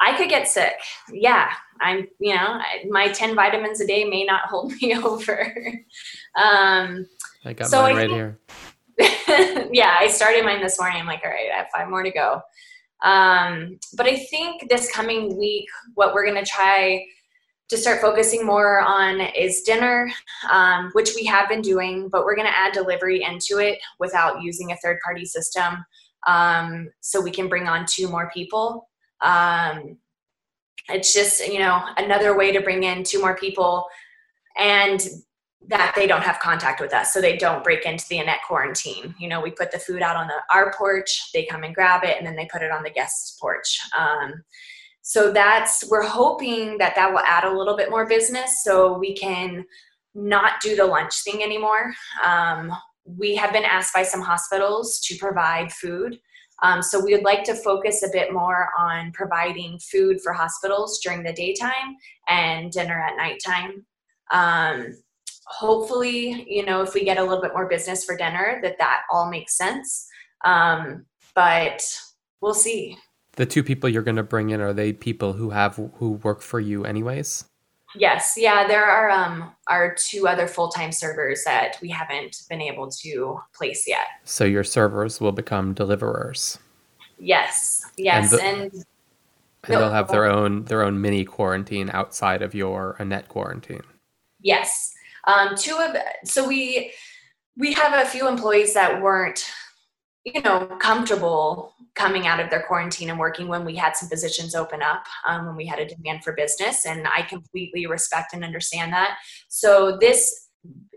i 0.00 0.16
could 0.16 0.28
get 0.28 0.48
sick. 0.48 0.74
Yeah 1.12 1.50
i'm 1.80 2.06
you 2.18 2.34
know 2.34 2.60
my 2.88 3.08
10 3.08 3.34
vitamins 3.34 3.80
a 3.80 3.86
day 3.86 4.04
may 4.04 4.24
not 4.24 4.42
hold 4.48 4.72
me 4.80 4.96
over. 4.96 5.52
Um 6.36 7.06
i 7.44 7.52
got 7.52 7.68
so 7.68 7.82
mine 7.82 7.96
I 7.96 7.98
right 7.98 8.36
think, 8.98 9.08
here. 9.28 9.68
Yeah 9.72 9.96
i 9.98 10.08
started 10.08 10.44
mine 10.44 10.62
this 10.62 10.78
morning. 10.78 11.00
I'm 11.00 11.06
like 11.06 11.22
all 11.24 11.30
right 11.30 11.50
i 11.52 11.58
have 11.58 11.68
five 11.74 11.88
more 11.88 12.02
to 12.02 12.10
go. 12.10 12.40
Um 13.02 13.78
but 13.96 14.06
i 14.06 14.16
think 14.16 14.68
this 14.68 14.90
coming 14.92 15.36
week 15.36 15.68
what 15.94 16.14
we're 16.14 16.24
going 16.24 16.42
to 16.42 16.50
try 16.50 17.04
to 17.68 17.76
start 17.76 18.00
focusing 18.00 18.46
more 18.46 18.80
on 18.80 19.20
is 19.20 19.62
dinner, 19.62 20.08
um, 20.50 20.90
which 20.92 21.10
we 21.16 21.24
have 21.24 21.48
been 21.48 21.60
doing, 21.62 22.08
but 22.08 22.24
we're 22.24 22.36
going 22.36 22.46
to 22.46 22.56
add 22.56 22.72
delivery 22.72 23.24
into 23.24 23.58
it 23.58 23.78
without 23.98 24.40
using 24.40 24.70
a 24.70 24.76
third 24.76 24.98
party 25.04 25.24
system 25.24 25.84
um, 26.26 26.88
so 27.00 27.20
we 27.20 27.30
can 27.30 27.48
bring 27.48 27.66
on 27.66 27.84
two 27.88 28.08
more 28.08 28.30
people. 28.32 28.88
Um, 29.22 29.98
it's 30.88 31.12
just, 31.12 31.46
you 31.46 31.58
know, 31.58 31.82
another 31.96 32.36
way 32.36 32.52
to 32.52 32.60
bring 32.60 32.84
in 32.84 33.02
two 33.02 33.20
more 33.20 33.36
people 33.36 33.86
and 34.56 35.00
that 35.68 35.94
they 35.96 36.06
don't 36.06 36.22
have 36.22 36.38
contact 36.38 36.80
with 36.80 36.94
us 36.94 37.12
so 37.12 37.20
they 37.20 37.36
don't 37.36 37.64
break 37.64 37.84
into 37.84 38.04
the 38.08 38.18
Annette 38.18 38.42
quarantine. 38.46 39.14
You 39.18 39.28
know, 39.28 39.40
we 39.40 39.50
put 39.50 39.72
the 39.72 39.80
food 39.80 40.00
out 40.00 40.16
on 40.16 40.28
the, 40.28 40.34
our 40.54 40.72
porch, 40.72 41.30
they 41.34 41.44
come 41.44 41.64
and 41.64 41.74
grab 41.74 42.04
it, 42.04 42.16
and 42.18 42.26
then 42.26 42.36
they 42.36 42.48
put 42.52 42.62
it 42.62 42.70
on 42.70 42.84
the 42.84 42.90
guest's 42.90 43.36
porch. 43.40 43.80
Um, 43.98 44.44
so 45.02 45.32
that's 45.32 45.88
we're 45.88 46.02
hoping 46.02 46.78
that 46.78 46.96
that 46.96 47.12
will 47.12 47.20
add 47.20 47.44
a 47.44 47.56
little 47.56 47.76
bit 47.76 47.90
more 47.90 48.06
business 48.06 48.64
so 48.64 48.98
we 48.98 49.14
can 49.14 49.64
not 50.16 50.60
do 50.60 50.74
the 50.74 50.84
lunch 50.84 51.22
thing 51.22 51.44
anymore 51.44 51.94
um, 52.24 52.72
we 53.04 53.36
have 53.36 53.52
been 53.52 53.64
asked 53.64 53.94
by 53.94 54.02
some 54.02 54.20
hospitals 54.20 54.98
to 55.00 55.16
provide 55.16 55.70
food 55.70 56.18
um, 56.62 56.82
so 56.82 57.02
we 57.04 57.14
would 57.14 57.24
like 57.24 57.44
to 57.44 57.54
focus 57.54 58.02
a 58.02 58.08
bit 58.12 58.32
more 58.32 58.70
on 58.78 59.12
providing 59.12 59.78
food 59.78 60.20
for 60.20 60.32
hospitals 60.32 61.00
during 61.02 61.22
the 61.22 61.32
daytime 61.32 61.96
and 62.28 62.72
dinner 62.72 62.98
at 62.98 63.16
nighttime. 63.16 63.84
Um, 64.30 64.94
hopefully 65.46 66.44
you 66.48 66.64
know 66.64 66.82
if 66.82 66.92
we 66.92 67.04
get 67.04 67.18
a 67.18 67.22
little 67.22 67.40
bit 67.40 67.52
more 67.54 67.68
business 67.68 68.04
for 68.04 68.16
dinner 68.16 68.58
that 68.62 68.78
that 68.78 69.02
all 69.12 69.30
makes 69.30 69.56
sense. 69.56 70.08
Um, 70.44 71.06
but 71.34 71.82
we'll 72.40 72.54
see. 72.54 72.96
The 73.32 73.46
two 73.46 73.62
people 73.62 73.90
you're 73.90 74.02
going 74.02 74.16
to 74.16 74.22
bring 74.22 74.50
in 74.50 74.60
are 74.60 74.72
they 74.72 74.92
people 74.92 75.34
who 75.34 75.50
have 75.50 75.76
who 75.94 76.12
work 76.12 76.40
for 76.40 76.58
you 76.58 76.84
anyways 76.84 77.44
yes 77.96 78.34
yeah 78.36 78.66
there 78.66 78.84
are 78.84 79.10
um 79.10 79.52
are 79.68 79.94
two 79.94 80.28
other 80.28 80.46
full-time 80.46 80.92
servers 80.92 81.42
that 81.44 81.76
we 81.80 81.88
haven't 81.88 82.42
been 82.48 82.60
able 82.60 82.90
to 82.90 83.40
place 83.54 83.84
yet. 83.86 84.06
So 84.24 84.44
your 84.44 84.64
servers 84.64 85.20
will 85.20 85.32
become 85.32 85.74
deliverers. 85.74 86.58
Yes 87.18 87.84
yes 87.96 88.32
and, 88.32 88.40
the, 88.40 88.44
and, 88.44 88.60
and 88.72 88.84
no, 89.68 89.78
they'll 89.80 89.90
have 89.90 90.08
their 90.08 90.26
own 90.26 90.64
their 90.64 90.82
own 90.82 91.00
mini 91.00 91.24
quarantine 91.24 91.90
outside 91.92 92.42
of 92.42 92.54
your 92.54 92.96
Annette 92.98 93.28
quarantine. 93.28 93.82
Yes 94.40 94.92
um 95.26 95.56
two 95.56 95.76
of 95.76 95.96
so 96.24 96.46
we 96.46 96.92
we 97.56 97.72
have 97.72 97.94
a 97.94 98.08
few 98.08 98.28
employees 98.28 98.74
that 98.74 99.00
weren't 99.00 99.44
you 100.26 100.42
know 100.42 100.66
comfortable 100.80 101.72
coming 101.94 102.26
out 102.26 102.40
of 102.40 102.50
their 102.50 102.64
quarantine 102.64 103.08
and 103.08 103.18
working 103.18 103.48
when 103.48 103.64
we 103.64 103.74
had 103.74 103.96
some 103.96 104.08
positions 104.08 104.54
open 104.54 104.82
up 104.82 105.04
um, 105.26 105.46
when 105.46 105.56
we 105.56 105.64
had 105.64 105.78
a 105.78 105.86
demand 105.86 106.22
for 106.22 106.34
business 106.34 106.84
and 106.84 107.06
i 107.08 107.22
completely 107.22 107.86
respect 107.86 108.34
and 108.34 108.44
understand 108.44 108.92
that. 108.92 109.16
So 109.48 109.96
this 109.98 110.48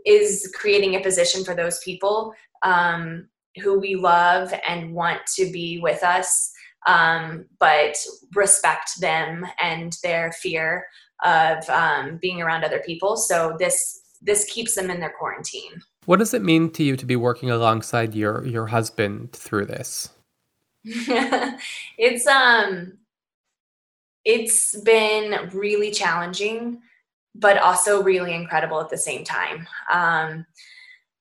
is 0.06 0.52
creating 0.56 0.96
a 0.96 1.02
position 1.02 1.46
for 1.46 1.54
those 1.54 1.80
people 1.80 2.34
um, 2.64 3.28
who 3.62 3.80
we 3.80 3.96
love 3.96 4.54
and 4.68 4.94
want 4.94 5.22
to 5.36 5.52
be 5.52 5.80
with 5.80 6.04
us 6.04 6.52
um, 6.88 7.46
but 7.60 7.96
respect 8.36 9.00
them 9.00 9.46
and 9.62 9.98
their 10.02 10.32
fear 10.32 10.88
of 11.24 11.70
um, 11.70 12.18
being 12.22 12.42
around 12.42 12.64
other 12.64 12.80
people. 12.80 13.16
So 13.18 13.56
this 13.60 14.02
this 14.22 14.46
keeps 14.52 14.76
them 14.76 14.90
in 14.90 15.00
their 15.00 15.14
quarantine 15.18 15.82
what 16.10 16.18
does 16.18 16.34
it 16.34 16.42
mean 16.42 16.72
to 16.72 16.82
you 16.82 16.98
to 16.98 17.06
be 17.06 17.16
working 17.16 17.52
alongside 17.52 18.16
your 18.16 18.44
your 18.44 18.66
husband 18.66 19.32
through 19.32 19.68
this? 19.68 20.10
it's 20.84 22.26
um 22.26 22.98
it's 24.26 24.76
been 24.82 25.52
really 25.54 25.92
challenging 25.92 26.82
but 27.36 27.60
also 27.60 28.02
really 28.02 28.34
incredible 28.34 28.82
at 28.82 28.90
the 28.90 28.98
same 28.98 29.24
time. 29.24 29.68
Um 29.94 30.48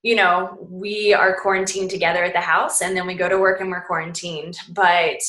you 0.03 0.17
know, 0.17 0.57
we 0.71 1.13
are 1.13 1.39
quarantined 1.39 1.91
together 1.91 2.25
at 2.25 2.33
the 2.33 2.41
house 2.41 2.81
and 2.81 2.97
then 2.97 3.07
we 3.07 3.13
go 3.13 3.29
to 3.29 3.37
work 3.37 3.61
and 3.61 3.71
we're 3.71 3.87
quarantined, 3.87 4.57
but 4.71 5.21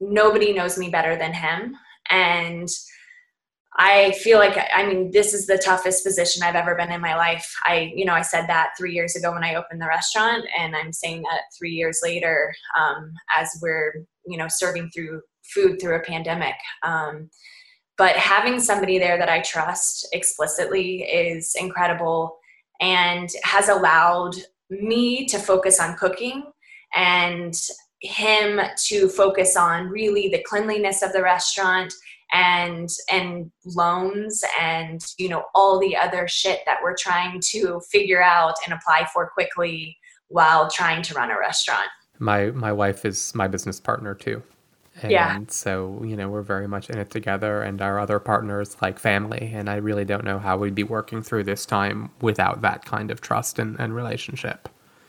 nobody 0.00 0.54
knows 0.54 0.78
me 0.78 0.88
better 0.88 1.16
than 1.16 1.34
him 1.34 1.76
and 2.08 2.70
I 3.78 4.12
feel 4.12 4.38
like 4.38 4.56
I 4.74 4.86
mean 4.86 5.10
this 5.10 5.34
is 5.34 5.46
the 5.46 5.58
toughest 5.58 6.04
position 6.04 6.42
I've 6.42 6.54
ever 6.54 6.74
been 6.74 6.92
in 6.92 7.00
my 7.00 7.14
life. 7.14 7.52
I 7.64 7.92
you 7.94 8.04
know 8.04 8.14
I 8.14 8.22
said 8.22 8.46
that 8.46 8.70
three 8.78 8.92
years 8.92 9.16
ago 9.16 9.32
when 9.32 9.44
I 9.44 9.54
opened 9.54 9.82
the 9.82 9.86
restaurant, 9.86 10.44
and 10.58 10.74
I'm 10.74 10.92
saying 10.92 11.22
that 11.22 11.42
three 11.58 11.72
years 11.72 12.00
later 12.02 12.54
um, 12.78 13.12
as 13.36 13.50
we're 13.62 14.04
you 14.26 14.38
know 14.38 14.46
serving 14.48 14.90
through 14.94 15.20
food 15.54 15.80
through 15.80 15.96
a 15.96 16.00
pandemic. 16.00 16.56
Um, 16.82 17.30
but 17.98 18.16
having 18.16 18.60
somebody 18.60 18.98
there 18.98 19.18
that 19.18 19.28
I 19.28 19.40
trust 19.40 20.08
explicitly 20.12 21.02
is 21.02 21.54
incredible 21.58 22.38
and 22.80 23.28
has 23.44 23.68
allowed 23.68 24.34
me 24.68 25.24
to 25.26 25.38
focus 25.38 25.80
on 25.80 25.96
cooking 25.96 26.44
and 26.94 27.54
him 28.02 28.60
to 28.86 29.08
focus 29.08 29.56
on 29.56 29.88
really 29.88 30.28
the 30.28 30.44
cleanliness 30.46 31.02
of 31.02 31.12
the 31.12 31.22
restaurant 31.22 31.92
and 32.32 32.88
and 33.10 33.50
loans 33.64 34.42
and 34.60 35.00
you 35.18 35.28
know 35.28 35.44
all 35.54 35.78
the 35.78 35.96
other 35.96 36.26
shit 36.26 36.60
that 36.66 36.78
we're 36.82 36.96
trying 36.96 37.40
to 37.40 37.80
figure 37.90 38.22
out 38.22 38.54
and 38.64 38.74
apply 38.74 39.06
for 39.12 39.28
quickly 39.30 39.96
while 40.28 40.68
trying 40.68 41.02
to 41.02 41.14
run 41.14 41.30
a 41.30 41.38
restaurant 41.38 41.88
my 42.18 42.46
my 42.50 42.72
wife 42.72 43.04
is 43.04 43.34
my 43.34 43.46
business 43.46 43.78
partner 43.78 44.14
too 44.14 44.42
and 45.02 45.12
yeah. 45.12 45.38
so, 45.48 46.02
you 46.04 46.16
know, 46.16 46.28
we're 46.28 46.42
very 46.42 46.66
much 46.66 46.88
in 46.88 46.98
it 46.98 47.10
together 47.10 47.62
and 47.62 47.82
our 47.82 47.98
other 47.98 48.18
partners 48.18 48.76
like 48.80 48.98
family. 48.98 49.50
And 49.54 49.68
I 49.68 49.76
really 49.76 50.04
don't 50.04 50.24
know 50.24 50.38
how 50.38 50.56
we'd 50.56 50.74
be 50.74 50.84
working 50.84 51.22
through 51.22 51.44
this 51.44 51.66
time 51.66 52.10
without 52.22 52.62
that 52.62 52.84
kind 52.84 53.10
of 53.10 53.20
trust 53.20 53.58
and, 53.58 53.78
and 53.78 53.94
relationship. 53.94 54.68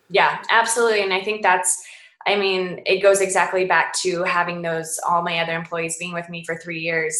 Yeah, 0.09 0.43
absolutely. 0.49 1.03
And 1.03 1.13
I 1.13 1.21
think 1.21 1.41
that's, 1.41 1.85
I 2.27 2.35
mean, 2.35 2.81
it 2.85 3.01
goes 3.01 3.21
exactly 3.21 3.65
back 3.65 3.93
to 4.01 4.23
having 4.23 4.61
those, 4.61 4.99
all 5.07 5.23
my 5.23 5.39
other 5.39 5.55
employees 5.55 5.97
being 5.97 6.13
with 6.13 6.29
me 6.29 6.43
for 6.43 6.57
three 6.57 6.79
years. 6.79 7.17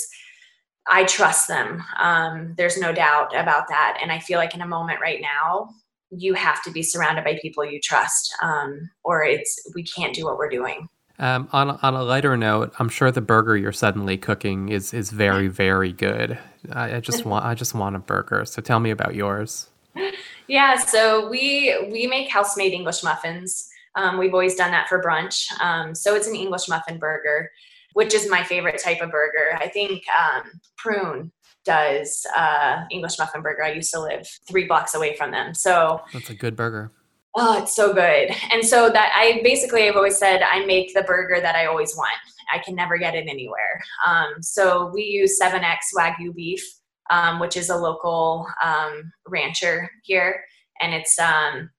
I 0.89 1.05
trust 1.05 1.47
them. 1.47 1.83
Um, 1.97 2.53
there's 2.57 2.77
no 2.77 2.91
doubt 2.93 3.35
about 3.35 3.69
that. 3.69 3.97
And 4.01 4.11
I 4.11 4.19
feel 4.19 4.37
like 4.37 4.53
in 4.53 4.61
a 4.61 4.67
moment 4.67 4.99
right 5.01 5.21
now, 5.21 5.69
you 6.09 6.33
have 6.33 6.61
to 6.63 6.71
be 6.71 6.83
surrounded 6.83 7.23
by 7.23 7.39
people 7.41 7.65
you 7.65 7.79
trust, 7.81 8.35
um, 8.41 8.89
or 9.03 9.23
it's 9.23 9.59
we 9.75 9.83
can't 9.83 10.13
do 10.13 10.25
what 10.25 10.37
we're 10.37 10.49
doing. 10.49 10.87
Um, 11.19 11.49
on 11.51 11.71
on 11.71 11.95
a 11.95 12.03
lighter 12.03 12.37
note, 12.37 12.73
I'm 12.79 12.89
sure 12.89 13.11
the 13.11 13.21
burger 13.21 13.57
you're 13.57 13.71
suddenly 13.71 14.17
cooking 14.17 14.69
is 14.69 14.93
is 14.93 15.09
very 15.09 15.47
very 15.47 15.91
good. 15.91 16.37
I, 16.71 16.97
I 16.97 16.99
just 16.99 17.25
want 17.25 17.45
I 17.45 17.55
just 17.55 17.73
want 17.73 17.95
a 17.95 17.99
burger. 17.99 18.45
So 18.45 18.61
tell 18.61 18.79
me 18.79 18.91
about 18.91 19.15
yours. 19.15 19.69
Yeah, 20.49 20.77
so 20.77 21.27
we 21.27 21.89
we 21.91 22.07
make 22.07 22.31
house 22.31 22.55
made 22.55 22.71
English 22.71 23.03
muffins. 23.03 23.69
Um, 23.97 24.17
we've 24.17 24.33
always 24.33 24.55
done 24.55 24.71
that 24.71 24.87
for 24.87 25.01
brunch. 25.01 25.51
Um, 25.59 25.93
so 25.93 26.15
it's 26.15 26.27
an 26.27 26.35
English 26.35 26.69
muffin 26.69 26.99
burger, 26.99 27.49
which 27.93 28.13
is 28.13 28.29
my 28.29 28.43
favorite 28.43 28.81
type 28.81 29.01
of 29.01 29.11
burger. 29.11 29.57
I 29.59 29.67
think 29.67 30.03
um, 30.09 30.43
Prune 30.77 31.31
does 31.65 32.25
uh, 32.35 32.83
English 32.91 33.19
muffin 33.19 33.41
burger. 33.41 33.63
I 33.63 33.71
used 33.71 33.91
to 33.91 33.99
live 33.99 34.25
three 34.47 34.65
blocks 34.65 34.95
away 34.95 35.15
from 35.15 35.31
them. 35.31 35.53
So 35.53 35.99
that's 36.13 36.29
a 36.29 36.35
good 36.35 36.55
burger. 36.55 36.91
Oh, 37.35 37.61
it's 37.61 37.75
so 37.75 37.93
good. 37.93 38.31
And 38.51 38.65
so 38.65 38.89
that 38.89 39.11
I 39.15 39.41
basically 39.43 39.87
I've 39.87 39.95
always 39.95 40.17
said 40.17 40.41
I 40.41 40.65
make 40.65 40.93
the 40.93 41.03
burger 41.03 41.41
that 41.41 41.55
I 41.55 41.65
always 41.65 41.95
want. 41.95 42.15
I 42.51 42.59
can 42.59 42.75
never 42.75 42.97
get 42.97 43.15
it 43.15 43.27
anywhere. 43.27 43.81
Um, 44.05 44.41
so 44.41 44.89
we 44.93 45.03
use 45.03 45.39
7X 45.39 45.77
Wagyu 45.95 46.33
beef, 46.33 46.63
um, 47.09 47.39
which 47.39 47.57
is 47.57 47.69
a 47.69 47.75
local 47.75 48.47
um, 48.63 49.11
rancher 49.27 49.89
here, 50.03 50.43
and 50.79 50.93
it's 50.93 51.19
um, 51.19 51.69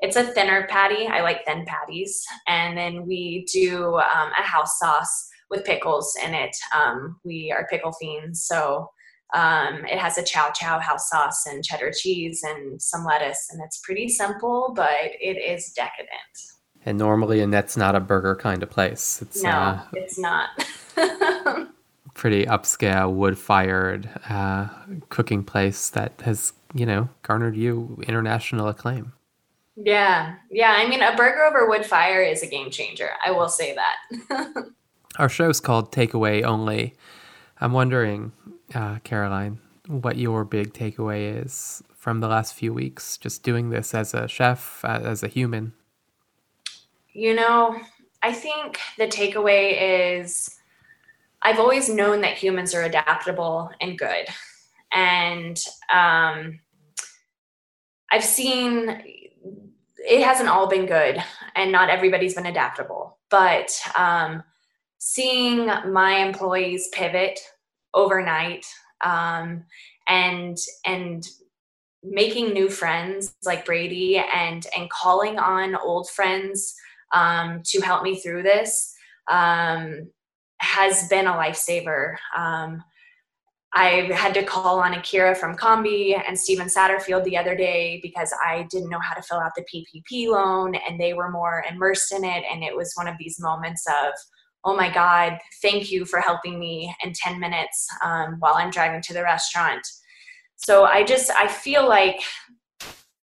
it's 0.00 0.16
a 0.16 0.24
thinner 0.24 0.66
patty. 0.68 1.06
I 1.06 1.22
like 1.22 1.44
thin 1.46 1.64
patties, 1.66 2.24
and 2.46 2.76
then 2.76 3.06
we 3.06 3.46
do 3.52 3.96
um, 3.96 4.30
a 4.38 4.42
house 4.42 4.78
sauce 4.78 5.28
with 5.50 5.64
pickles 5.64 6.16
in 6.24 6.34
it. 6.34 6.54
Um, 6.74 7.18
we 7.24 7.52
are 7.52 7.66
pickle 7.70 7.92
fiends, 7.92 8.44
so 8.44 8.90
um, 9.34 9.84
it 9.86 9.98
has 9.98 10.18
a 10.18 10.22
chow 10.22 10.50
chow 10.50 10.78
house 10.78 11.08
sauce 11.08 11.46
and 11.46 11.64
cheddar 11.64 11.92
cheese 11.92 12.42
and 12.42 12.80
some 12.80 13.04
lettuce, 13.04 13.48
and 13.50 13.60
it's 13.64 13.80
pretty 13.80 14.08
simple, 14.08 14.72
but 14.74 15.10
it 15.20 15.38
is 15.38 15.72
decadent. 15.74 16.10
And 16.84 16.98
normally, 16.98 17.40
Annette's 17.40 17.76
not 17.76 17.96
a 17.96 18.00
burger 18.00 18.36
kind 18.36 18.62
of 18.62 18.70
place. 18.70 19.20
It's 19.20 19.42
no, 19.42 19.50
uh, 19.50 19.82
it's 19.94 20.18
not. 20.18 20.50
pretty 22.14 22.46
upscale, 22.46 23.12
wood 23.12 23.38
fired 23.38 24.08
uh, 24.28 24.68
cooking 25.10 25.44
place 25.44 25.90
that 25.90 26.20
has, 26.24 26.52
you 26.74 26.86
know, 26.86 27.08
garnered 27.22 27.56
you 27.56 28.02
international 28.08 28.68
acclaim. 28.68 29.12
Yeah, 29.76 30.36
yeah. 30.50 30.74
I 30.76 30.88
mean, 30.88 31.02
a 31.02 31.14
burger 31.16 31.44
over 31.44 31.68
wood 31.68 31.84
fire 31.84 32.22
is 32.22 32.42
a 32.42 32.46
game 32.46 32.70
changer. 32.70 33.10
I 33.24 33.30
will 33.30 33.48
say 33.48 33.74
that. 33.74 34.64
Our 35.18 35.28
show's 35.28 35.60
called 35.60 35.92
Takeaway 35.92 36.42
Only. 36.44 36.94
I'm 37.60 37.72
wondering, 37.72 38.32
uh, 38.74 38.98
Caroline, 39.04 39.60
what 39.86 40.16
your 40.16 40.44
big 40.44 40.72
takeaway 40.72 41.42
is 41.44 41.82
from 41.94 42.20
the 42.20 42.28
last 42.28 42.54
few 42.54 42.72
weeks, 42.72 43.16
just 43.18 43.42
doing 43.42 43.70
this 43.70 43.94
as 43.94 44.14
a 44.14 44.28
chef, 44.28 44.84
as 44.84 45.22
a 45.22 45.28
human. 45.28 45.72
You 47.12 47.34
know, 47.34 47.78
I 48.22 48.32
think 48.32 48.78
the 48.98 49.06
takeaway 49.06 50.20
is 50.20 50.56
I've 51.42 51.60
always 51.60 51.88
known 51.88 52.22
that 52.22 52.36
humans 52.36 52.74
are 52.74 52.82
adaptable 52.82 53.70
and 53.80 53.98
good. 53.98 54.26
And 54.92 55.56
um, 55.92 56.58
I've 58.10 58.24
seen 58.24 59.00
it 60.06 60.22
hasn't 60.22 60.48
all 60.48 60.68
been 60.68 60.86
good, 60.86 61.22
and 61.54 61.72
not 61.72 61.90
everybody's 61.90 62.34
been 62.34 62.46
adaptable. 62.46 63.18
But 63.30 63.70
um, 63.96 64.42
seeing 64.98 65.66
my 65.66 66.18
employees 66.18 66.88
pivot 66.92 67.38
overnight 67.94 68.64
um, 69.04 69.64
and 70.08 70.56
and 70.84 71.26
making 72.02 72.52
new 72.52 72.68
friends 72.68 73.34
like 73.44 73.64
Brady 73.64 74.18
and 74.18 74.66
and 74.76 74.88
calling 74.90 75.38
on 75.38 75.74
old 75.74 76.08
friends 76.10 76.74
um, 77.12 77.62
to 77.64 77.80
help 77.80 78.02
me 78.02 78.18
through 78.18 78.42
this 78.42 78.94
um, 79.28 80.08
has 80.58 81.08
been 81.08 81.26
a 81.26 81.32
lifesaver. 81.32 82.16
I 83.72 84.10
had 84.14 84.32
to 84.34 84.42
call 84.42 84.80
on 84.80 84.94
Akira 84.94 85.34
from 85.34 85.56
Combi 85.56 86.20
and 86.26 86.38
Steven 86.38 86.66
Satterfield 86.66 87.24
the 87.24 87.36
other 87.36 87.54
day 87.54 88.00
because 88.02 88.32
I 88.44 88.66
didn't 88.70 88.88
know 88.88 89.00
how 89.00 89.14
to 89.14 89.22
fill 89.22 89.38
out 89.38 89.52
the 89.56 89.64
PPP 89.64 90.28
loan 90.28 90.74
and 90.74 90.98
they 90.98 91.12
were 91.12 91.30
more 91.30 91.64
immersed 91.70 92.12
in 92.12 92.24
it. 92.24 92.44
And 92.50 92.62
it 92.62 92.74
was 92.74 92.92
one 92.94 93.08
of 93.08 93.16
these 93.18 93.38
moments 93.40 93.84
of, 93.86 94.14
oh 94.64 94.74
my 94.74 94.92
God, 94.92 95.38
thank 95.62 95.90
you 95.90 96.04
for 96.04 96.20
helping 96.20 96.58
me 96.58 96.94
in 97.04 97.12
10 97.12 97.38
minutes 97.38 97.86
um, 98.02 98.36
while 98.38 98.54
I'm 98.54 98.70
driving 98.70 99.02
to 99.02 99.14
the 99.14 99.22
restaurant. 99.22 99.86
So 100.56 100.84
I 100.84 101.04
just, 101.04 101.30
I 101.30 101.46
feel 101.46 101.86
like 101.86 102.20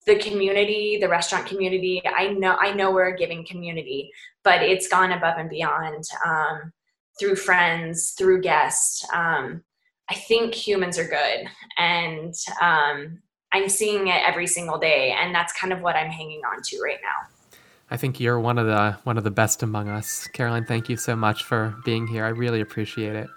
the 0.07 0.17
community, 0.17 0.99
the 1.01 1.09
restaurant 1.09 1.47
community, 1.47 2.03
I 2.05 2.29
know, 2.29 2.57
I 2.61 2.73
know 2.73 2.93
we're 2.93 3.15
a 3.15 3.17
giving 3.17 3.45
community, 3.45 4.11
but 4.45 4.63
it's 4.63 4.87
gone 4.87 5.13
above 5.13 5.39
and 5.39 5.51
beyond 5.51 6.05
um, 6.25 6.73
through 7.19 7.37
friends, 7.37 8.15
through 8.17 8.43
guests. 8.43 9.05
Um, 9.13 9.63
I 10.09 10.15
think 10.15 10.55
humans 10.55 10.99
are 10.99 11.09
good 11.09 11.49
and 11.79 12.35
um, 12.61 13.19
I'm 13.53 13.69
seeing 13.69 14.09
it 14.09 14.23
every 14.25 14.47
single 14.47 14.79
day. 14.79 15.17
And 15.19 15.35
that's 15.35 15.53
kind 15.53 15.73
of 15.73 15.81
what 15.81 15.97
I'm 15.97 16.11
hanging 16.11 16.43
on 16.45 16.63
to 16.63 16.81
right 16.83 16.99
now. 17.03 17.59
I 17.91 17.97
think 17.97 18.19
you're 18.19 18.41
one 18.41 18.59
of 18.59 18.67
the 18.67 18.99
one 19.05 19.17
of 19.17 19.25
the 19.25 19.31
best 19.31 19.63
among 19.63 19.89
us. 19.89 20.27
Caroline, 20.33 20.65
thank 20.65 20.89
you 20.89 20.97
so 20.97 21.15
much 21.15 21.45
for 21.45 21.77
being 21.85 22.07
here. 22.07 22.25
I 22.25 22.31
really 22.31 22.61
appreciate 22.61 23.15
it. 23.15 23.29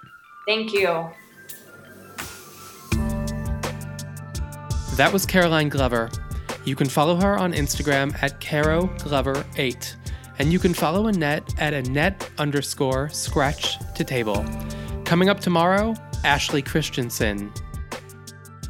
Thank 0.48 0.74
you. 0.74 1.10
That 4.96 5.12
was 5.14 5.26
Caroline 5.26 5.70
Glover. 5.70 6.10
You 6.66 6.76
can 6.76 6.90
follow 6.90 7.16
her 7.16 7.38
on 7.38 7.54
Instagram 7.54 8.22
at 8.22 8.42
Caro 8.42 8.88
Glover8. 8.98 9.96
And 10.40 10.52
you 10.52 10.60
can 10.60 10.74
follow 10.74 11.08
Annette 11.08 11.54
at 11.60 11.74
Annette 11.74 12.30
underscore 12.38 13.10
scratch 13.10 13.78
to 13.96 14.04
table. 14.04 14.46
Coming 15.06 15.30
up 15.30 15.40
tomorrow, 15.40 15.94
Ashley 16.24 16.62
Christensen. 16.62 17.52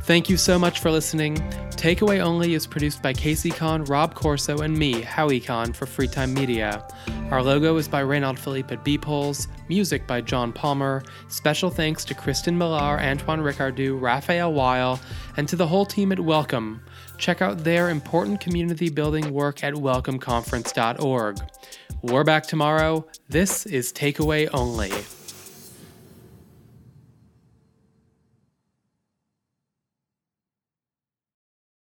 Thank 0.03 0.29
you 0.29 0.37
so 0.37 0.57
much 0.57 0.79
for 0.79 0.89
listening. 0.89 1.35
Takeaway 1.71 2.19
Only 2.19 2.55
is 2.55 2.67
produced 2.67 3.01
by 3.01 3.13
Casey 3.13 3.51
Kahn, 3.51 3.85
Rob 3.85 4.13
Corso, 4.13 4.57
and 4.57 4.77
me, 4.77 5.01
Howie 5.01 5.39
Kahn, 5.39 5.71
for 5.71 5.85
Freetime 5.85 6.33
Media. 6.33 6.85
Our 7.31 7.41
logo 7.41 7.77
is 7.77 7.87
by 7.87 8.03
Reynald 8.03 8.37
Philippe 8.37 8.73
at 8.73 8.83
Beepholes, 8.83 9.47
music 9.69 10.07
by 10.07 10.19
John 10.19 10.51
Palmer. 10.51 11.03
Special 11.27 11.69
thanks 11.69 12.03
to 12.05 12.13
Kristen 12.13 12.57
Millar, 12.57 12.99
Antoine 12.99 13.39
Ricardou, 13.39 14.01
Raphael 14.01 14.51
Weil, 14.51 14.99
and 15.37 15.47
to 15.47 15.55
the 15.55 15.67
whole 15.67 15.85
team 15.85 16.11
at 16.11 16.19
Welcome. 16.19 16.81
Check 17.17 17.41
out 17.41 17.63
their 17.63 17.89
important 17.89 18.41
community 18.41 18.89
building 18.89 19.31
work 19.31 19.63
at 19.63 19.75
welcomeconference.org. 19.75 21.39
We're 22.01 22.23
back 22.23 22.47
tomorrow. 22.47 23.05
This 23.29 23.65
is 23.65 23.93
Takeaway 23.93 24.49
Only. 24.53 24.91